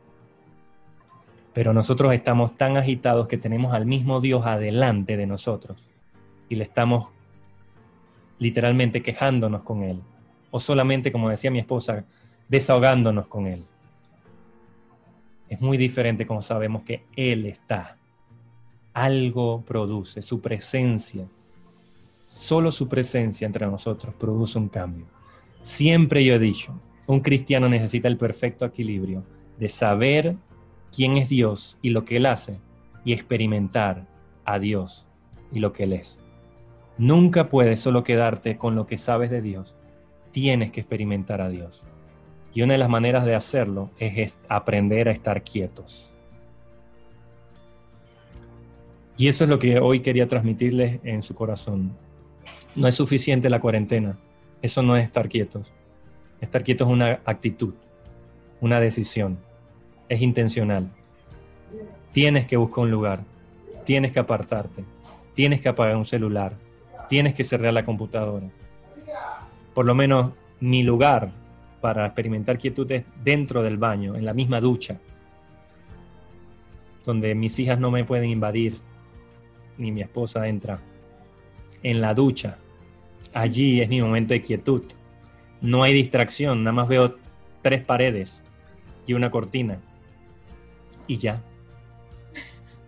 Pero 1.52 1.72
nosotros 1.72 2.12
estamos 2.14 2.56
tan 2.56 2.76
agitados 2.76 3.28
que 3.28 3.38
tenemos 3.38 3.72
al 3.72 3.87
mismo 3.87 4.20
Dios 4.20 4.44
adelante 4.44 5.16
de 5.16 5.24
nosotros 5.24 5.78
y 6.48 6.56
le 6.56 6.64
estamos 6.64 7.12
literalmente 8.40 9.04
quejándonos 9.04 9.62
con 9.62 9.85
Él. 9.85 10.00
O 10.50 10.59
solamente, 10.59 11.12
como 11.12 11.28
decía 11.28 11.52
mi 11.52 11.61
esposa, 11.61 12.04
desahogándonos 12.48 13.28
con 13.28 13.46
Él. 13.46 13.64
Es 15.48 15.61
muy 15.61 15.76
diferente 15.76 16.26
como 16.26 16.42
sabemos 16.42 16.82
que 16.82 17.04
Él 17.14 17.46
está. 17.46 17.96
Algo 18.94 19.62
produce, 19.62 20.22
su 20.22 20.40
presencia. 20.40 21.24
Solo 22.26 22.72
su 22.72 22.88
presencia 22.88 23.46
entre 23.46 23.64
nosotros 23.64 24.12
produce 24.18 24.59
un 24.59 24.68
cambio. 24.68 25.15
Siempre 25.66 26.24
yo 26.24 26.35
he 26.35 26.38
dicho, 26.38 26.81
un 27.09 27.18
cristiano 27.18 27.68
necesita 27.68 28.07
el 28.07 28.16
perfecto 28.16 28.64
equilibrio 28.64 29.24
de 29.59 29.68
saber 29.68 30.37
quién 30.94 31.16
es 31.16 31.29
Dios 31.29 31.76
y 31.83 31.90
lo 31.90 32.05
que 32.05 32.18
Él 32.18 32.26
hace 32.26 32.61
y 33.05 33.12
experimentar 33.12 34.07
a 34.44 34.61
Dios 34.61 35.09
y 35.50 35.59
lo 35.59 35.72
que 35.72 35.83
Él 35.83 35.94
es. 35.94 36.20
Nunca 36.98 37.48
puedes 37.48 37.81
solo 37.81 38.05
quedarte 38.05 38.57
con 38.57 38.76
lo 38.76 38.87
que 38.87 38.96
sabes 38.96 39.29
de 39.29 39.42
Dios. 39.42 39.74
Tienes 40.31 40.70
que 40.70 40.83
experimentar 40.83 41.40
a 41.40 41.48
Dios. 41.48 41.83
Y 42.55 42.62
una 42.62 42.74
de 42.74 42.79
las 42.79 42.88
maneras 42.88 43.24
de 43.24 43.35
hacerlo 43.35 43.90
es 43.98 44.38
aprender 44.48 45.09
a 45.09 45.12
estar 45.12 45.42
quietos. 45.42 46.09
Y 49.16 49.26
eso 49.26 49.42
es 49.42 49.50
lo 49.50 49.59
que 49.59 49.81
hoy 49.81 49.98
quería 49.98 50.29
transmitirles 50.29 51.00
en 51.02 51.24
su 51.24 51.35
corazón. 51.35 51.90
No 52.76 52.87
es 52.87 52.94
suficiente 52.94 53.50
la 53.50 53.59
cuarentena. 53.59 54.16
Eso 54.62 54.82
no 54.82 54.96
es 54.96 55.04
estar 55.04 55.28
quietos. 55.28 55.72
Estar 56.40 56.62
quietos 56.62 56.88
es 56.88 56.92
una 56.92 57.20
actitud, 57.24 57.74
una 58.60 58.80
decisión. 58.80 59.38
Es 60.08 60.20
intencional. 60.20 60.90
Tienes 62.12 62.46
que 62.46 62.56
buscar 62.56 62.84
un 62.84 62.90
lugar. 62.90 63.20
Tienes 63.84 64.12
que 64.12 64.18
apartarte. 64.18 64.84
Tienes 65.34 65.60
que 65.60 65.68
apagar 65.68 65.96
un 65.96 66.06
celular. 66.06 66.54
Tienes 67.08 67.34
que 67.34 67.44
cerrar 67.44 67.72
la 67.72 67.84
computadora. 67.84 68.48
Por 69.74 69.84
lo 69.84 69.94
menos 69.94 70.32
mi 70.60 70.82
lugar 70.82 71.30
para 71.80 72.06
experimentar 72.06 72.58
quietudes 72.58 73.04
dentro 73.22 73.62
del 73.62 73.76
baño, 73.76 74.16
en 74.16 74.24
la 74.24 74.34
misma 74.34 74.60
ducha, 74.60 74.98
donde 77.04 77.34
mis 77.34 77.58
hijas 77.58 77.78
no 77.78 77.90
me 77.90 78.04
pueden 78.04 78.30
invadir, 78.30 78.78
ni 79.78 79.92
mi 79.92 80.00
esposa 80.00 80.48
entra. 80.48 80.80
En 81.82 82.00
la 82.00 82.14
ducha, 82.14 82.58
allí 83.34 83.80
es 83.80 83.88
mi 83.88 84.00
momento 84.00 84.34
de 84.34 84.42
quietud. 84.42 84.82
No 85.60 85.82
hay 85.82 85.92
distracción, 85.94 86.64
nada 86.64 86.74
más 86.74 86.88
veo 86.88 87.16
tres 87.62 87.82
paredes 87.82 88.42
y 89.06 89.14
una 89.14 89.30
cortina. 89.30 89.78
Y 91.06 91.18
ya. 91.18 91.42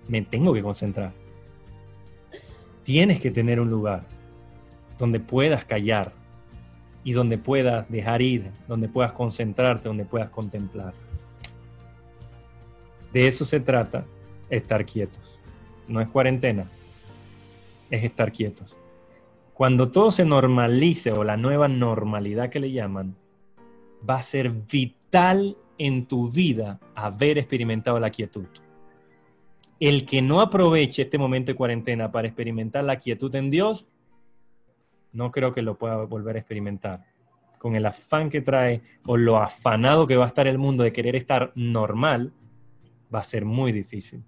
Me 0.07 0.23
tengo 0.23 0.53
que 0.55 0.63
concentrar. 0.63 1.13
Tienes 2.83 3.21
que 3.21 3.31
tener 3.31 3.61
un 3.61 3.71
lugar 3.71 4.07
donde 4.99 5.21
puedas 5.21 5.65
callar, 5.65 6.13
y 7.09 7.13
donde 7.13 7.39
puedas 7.39 7.89
dejar 7.91 8.21
ir, 8.21 8.51
donde 8.67 8.87
puedas 8.87 9.13
concentrarte, 9.13 9.89
donde 9.89 10.05
puedas 10.05 10.29
contemplar. 10.29 10.93
De 13.15 13.27
eso 13.27 13.47
se 13.47 13.61
trata 13.61 14.05
estar 14.51 14.85
quietos. 14.85 15.41
No 15.87 16.03
es 16.03 16.09
cuarentena, 16.09 16.71
es 17.91 18.05
estar 18.05 18.31
quietos. 18.31 18.77
Cuando 19.59 19.91
todo 19.91 20.13
se 20.13 20.25
normalice 20.25 21.11
o 21.11 21.25
la 21.25 21.37
nueva 21.37 21.67
normalidad 21.67 22.49
que 22.49 22.61
le 22.61 22.71
llaman, 22.71 23.17
va 24.09 24.15
a 24.15 24.23
ser 24.23 24.51
vital 24.51 25.57
en 25.79 26.07
tu 26.07 26.31
vida 26.31 26.79
haber 26.95 27.39
experimentado 27.39 27.99
la 27.99 28.11
quietud. 28.11 28.47
El 29.81 30.07
que 30.07 30.23
no 30.23 30.41
aproveche 30.41 31.03
este 31.03 31.19
momento 31.19 31.51
de 31.51 31.57
cuarentena 31.57 32.13
para 32.13 32.29
experimentar 32.29 32.85
la 32.85 33.01
quietud 33.01 33.35
en 33.35 33.51
Dios, 33.51 33.89
no 35.13 35.33
creo 35.33 35.53
que 35.53 35.63
lo 35.63 35.77
pueda 35.77 36.05
volver 36.05 36.37
a 36.37 36.39
experimentar. 36.39 37.05
Con 37.59 37.75
el 37.75 37.85
afán 37.85 38.31
que 38.31 38.43
trae 38.43 38.83
o 39.07 39.17
lo 39.17 39.39
afanado 39.39 40.07
que 40.07 40.17
va 40.17 40.27
a 40.27 40.29
estar 40.29 40.47
el 40.47 40.59
mundo 40.59 40.85
de 40.85 40.93
querer 40.93 41.17
estar 41.17 41.51
normal, 41.57 42.33
va 43.13 43.19
a 43.19 43.25
ser 43.25 43.45
muy 43.45 43.73
difícil. 43.73 44.23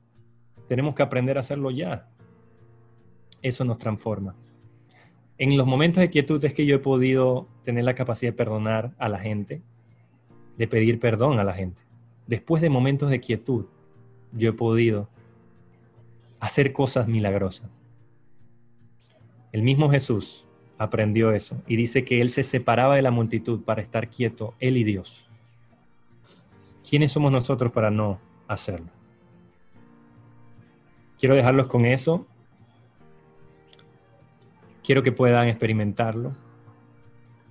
Tenemos 0.67 0.97
que 0.97 1.05
aprender 1.05 1.37
a 1.37 1.43
hacerlo 1.43 1.71
ya. 1.71 2.09
Eso 3.41 3.65
nos 3.65 3.79
transforma. 3.79 4.35
En 5.41 5.57
los 5.57 5.67
momentos 5.67 6.03
de 6.03 6.11
quietud 6.11 6.45
es 6.45 6.53
que 6.53 6.67
yo 6.67 6.77
he 6.77 6.81
podido 6.81 7.49
tener 7.65 7.85
la 7.85 7.95
capacidad 7.95 8.31
de 8.31 8.37
perdonar 8.37 8.93
a 8.99 9.09
la 9.09 9.19
gente, 9.19 9.63
de 10.59 10.69
pedir 10.69 11.01
perdón 11.01 11.39
a 11.39 11.45
la 11.45 11.55
gente. 11.55 11.81
Después 12.27 12.61
de 12.61 12.69
momentos 12.69 13.09
de 13.09 13.21
quietud, 13.21 13.65
yo 14.33 14.51
he 14.51 14.53
podido 14.53 15.09
hacer 16.41 16.75
cosas 16.75 17.09
milagrosas. 17.09 17.71
El 19.51 19.63
mismo 19.63 19.91
Jesús 19.91 20.45
aprendió 20.77 21.33
eso. 21.33 21.57
Y 21.67 21.77
dice 21.77 22.05
que 22.05 22.21
él 22.21 22.29
se 22.29 22.43
separaba 22.43 22.97
de 22.97 23.03
la 23.03 23.11
multitud 23.11 23.63
para 23.63 23.81
estar 23.81 24.09
quieto, 24.11 24.53
él 24.61 24.77
y 24.77 24.85
Dios. 24.85 25.27
¿quiénes 26.87 27.13
somos 27.13 27.31
nosotros 27.31 27.71
para 27.73 27.91
no 27.91 28.19
hacerlo? 28.49 28.89
Quiero 31.19 31.37
dejarlos 31.37 31.69
con 31.69 31.87
eso. 31.87 32.27
Quiero 34.91 35.05
que 35.05 35.13
puedan 35.13 35.47
experimentarlo. 35.47 36.35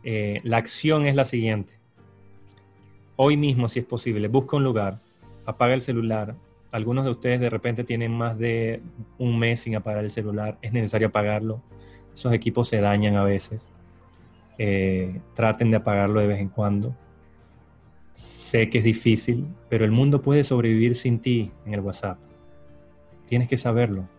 Eh, 0.03 0.41
la 0.43 0.57
acción 0.57 1.05
es 1.05 1.15
la 1.15 1.23
siguiente. 1.23 1.79
Hoy 3.15 3.37
mismo, 3.37 3.69
si 3.69 3.79
es 3.79 3.85
posible, 3.85 4.27
busca 4.27 4.57
un 4.57 4.65
lugar, 4.65 4.99
apaga 5.45 5.73
el 5.73 5.79
celular. 5.79 6.35
Algunos 6.69 7.05
de 7.05 7.11
ustedes 7.11 7.39
de 7.39 7.49
repente 7.49 7.85
tienen 7.85 8.11
más 8.11 8.37
de 8.37 8.81
un 9.17 9.39
mes 9.39 9.61
sin 9.61 9.77
apagar 9.77 10.03
el 10.03 10.11
celular. 10.11 10.57
Es 10.61 10.73
necesario 10.73 11.07
apagarlo. 11.07 11.61
Esos 12.13 12.33
equipos 12.33 12.67
se 12.67 12.81
dañan 12.81 13.15
a 13.15 13.23
veces. 13.23 13.71
Eh, 14.57 15.21
traten 15.33 15.71
de 15.71 15.77
apagarlo 15.77 16.19
de 16.19 16.27
vez 16.27 16.41
en 16.41 16.49
cuando. 16.49 16.93
Sé 18.15 18.69
que 18.69 18.79
es 18.79 18.83
difícil, 18.83 19.47
pero 19.69 19.85
el 19.85 19.91
mundo 19.91 20.21
puede 20.21 20.43
sobrevivir 20.43 20.93
sin 20.93 21.19
ti 21.19 21.53
en 21.65 21.73
el 21.73 21.79
WhatsApp. 21.79 22.17
Tienes 23.29 23.47
que 23.47 23.55
saberlo. 23.55 24.09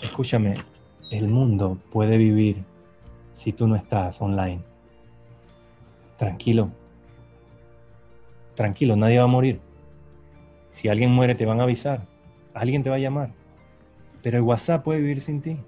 Escúchame, 0.00 0.54
el 1.10 1.28
mundo 1.28 1.78
puede 1.90 2.16
vivir 2.16 2.64
si 3.34 3.52
tú 3.52 3.66
no 3.66 3.76
estás 3.76 4.20
online. 4.20 4.60
Tranquilo. 6.18 6.70
Tranquilo, 8.54 8.96
nadie 8.96 9.18
va 9.18 9.24
a 9.24 9.28
morir. 9.28 9.60
Si 10.70 10.88
alguien 10.88 11.10
muere 11.10 11.34
te 11.34 11.46
van 11.46 11.60
a 11.60 11.64
avisar. 11.64 12.06
Alguien 12.54 12.82
te 12.82 12.90
va 12.90 12.96
a 12.96 13.00
llamar. 13.00 13.30
Pero 14.22 14.38
el 14.38 14.42
WhatsApp 14.42 14.82
puede 14.82 15.00
vivir 15.00 15.20
sin 15.20 15.40
ti. 15.40 15.58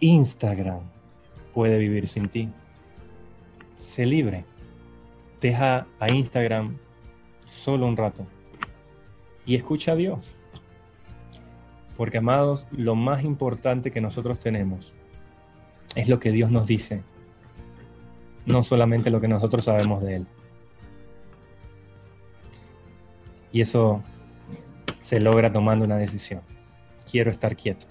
Instagram 0.00 0.80
puede 1.54 1.78
vivir 1.78 2.06
sin 2.06 2.28
ti. 2.28 2.50
Sé 3.76 4.06
libre. 4.06 4.44
Deja 5.40 5.86
a 5.98 6.12
Instagram 6.12 6.78
solo 7.46 7.86
un 7.86 7.96
rato 7.96 8.26
y 9.48 9.54
escucha 9.56 9.92
a 9.92 9.96
Dios. 9.96 10.37
Porque 11.98 12.18
amados, 12.18 12.68
lo 12.70 12.94
más 12.94 13.24
importante 13.24 13.90
que 13.90 14.00
nosotros 14.00 14.38
tenemos 14.38 14.94
es 15.96 16.08
lo 16.08 16.20
que 16.20 16.30
Dios 16.30 16.52
nos 16.52 16.68
dice, 16.68 17.02
no 18.46 18.62
solamente 18.62 19.10
lo 19.10 19.20
que 19.20 19.26
nosotros 19.26 19.64
sabemos 19.64 20.04
de 20.04 20.16
Él. 20.16 20.26
Y 23.50 23.62
eso 23.62 24.00
se 25.00 25.18
logra 25.18 25.50
tomando 25.50 25.84
una 25.84 25.96
decisión. 25.96 26.40
Quiero 27.10 27.32
estar 27.32 27.56
quieto. 27.56 27.86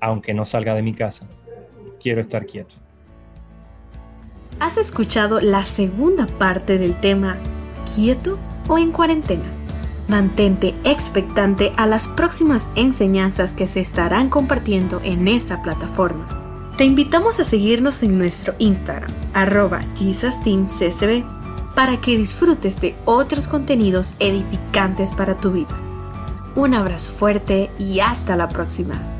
Aunque 0.00 0.34
no 0.34 0.44
salga 0.44 0.74
de 0.74 0.82
mi 0.82 0.94
casa, 0.94 1.28
quiero 2.02 2.20
estar 2.20 2.44
quieto. 2.44 2.74
Has 4.58 4.78
escuchado 4.78 5.40
la 5.40 5.64
segunda 5.64 6.26
parte 6.26 6.76
del 6.76 6.94
tema 6.96 7.36
quieto 7.94 8.36
o 8.66 8.78
en 8.78 8.90
cuarentena. 8.90 9.63
Mantente 10.08 10.74
expectante 10.84 11.72
a 11.76 11.86
las 11.86 12.08
próximas 12.08 12.68
enseñanzas 12.74 13.52
que 13.52 13.66
se 13.66 13.80
estarán 13.80 14.28
compartiendo 14.28 15.00
en 15.02 15.28
esta 15.28 15.62
plataforma. 15.62 16.26
Te 16.76 16.84
invitamos 16.84 17.40
a 17.40 17.44
seguirnos 17.44 18.02
en 18.02 18.18
nuestro 18.18 18.54
Instagram, 18.58 19.10
arroba 19.32 19.82
para 21.74 22.00
que 22.00 22.16
disfrutes 22.16 22.80
de 22.80 22.94
otros 23.04 23.48
contenidos 23.48 24.14
edificantes 24.18 25.12
para 25.12 25.36
tu 25.36 25.52
vida. 25.52 25.74
Un 26.54 26.74
abrazo 26.74 27.10
fuerte 27.10 27.70
y 27.78 28.00
hasta 28.00 28.36
la 28.36 28.48
próxima. 28.48 29.13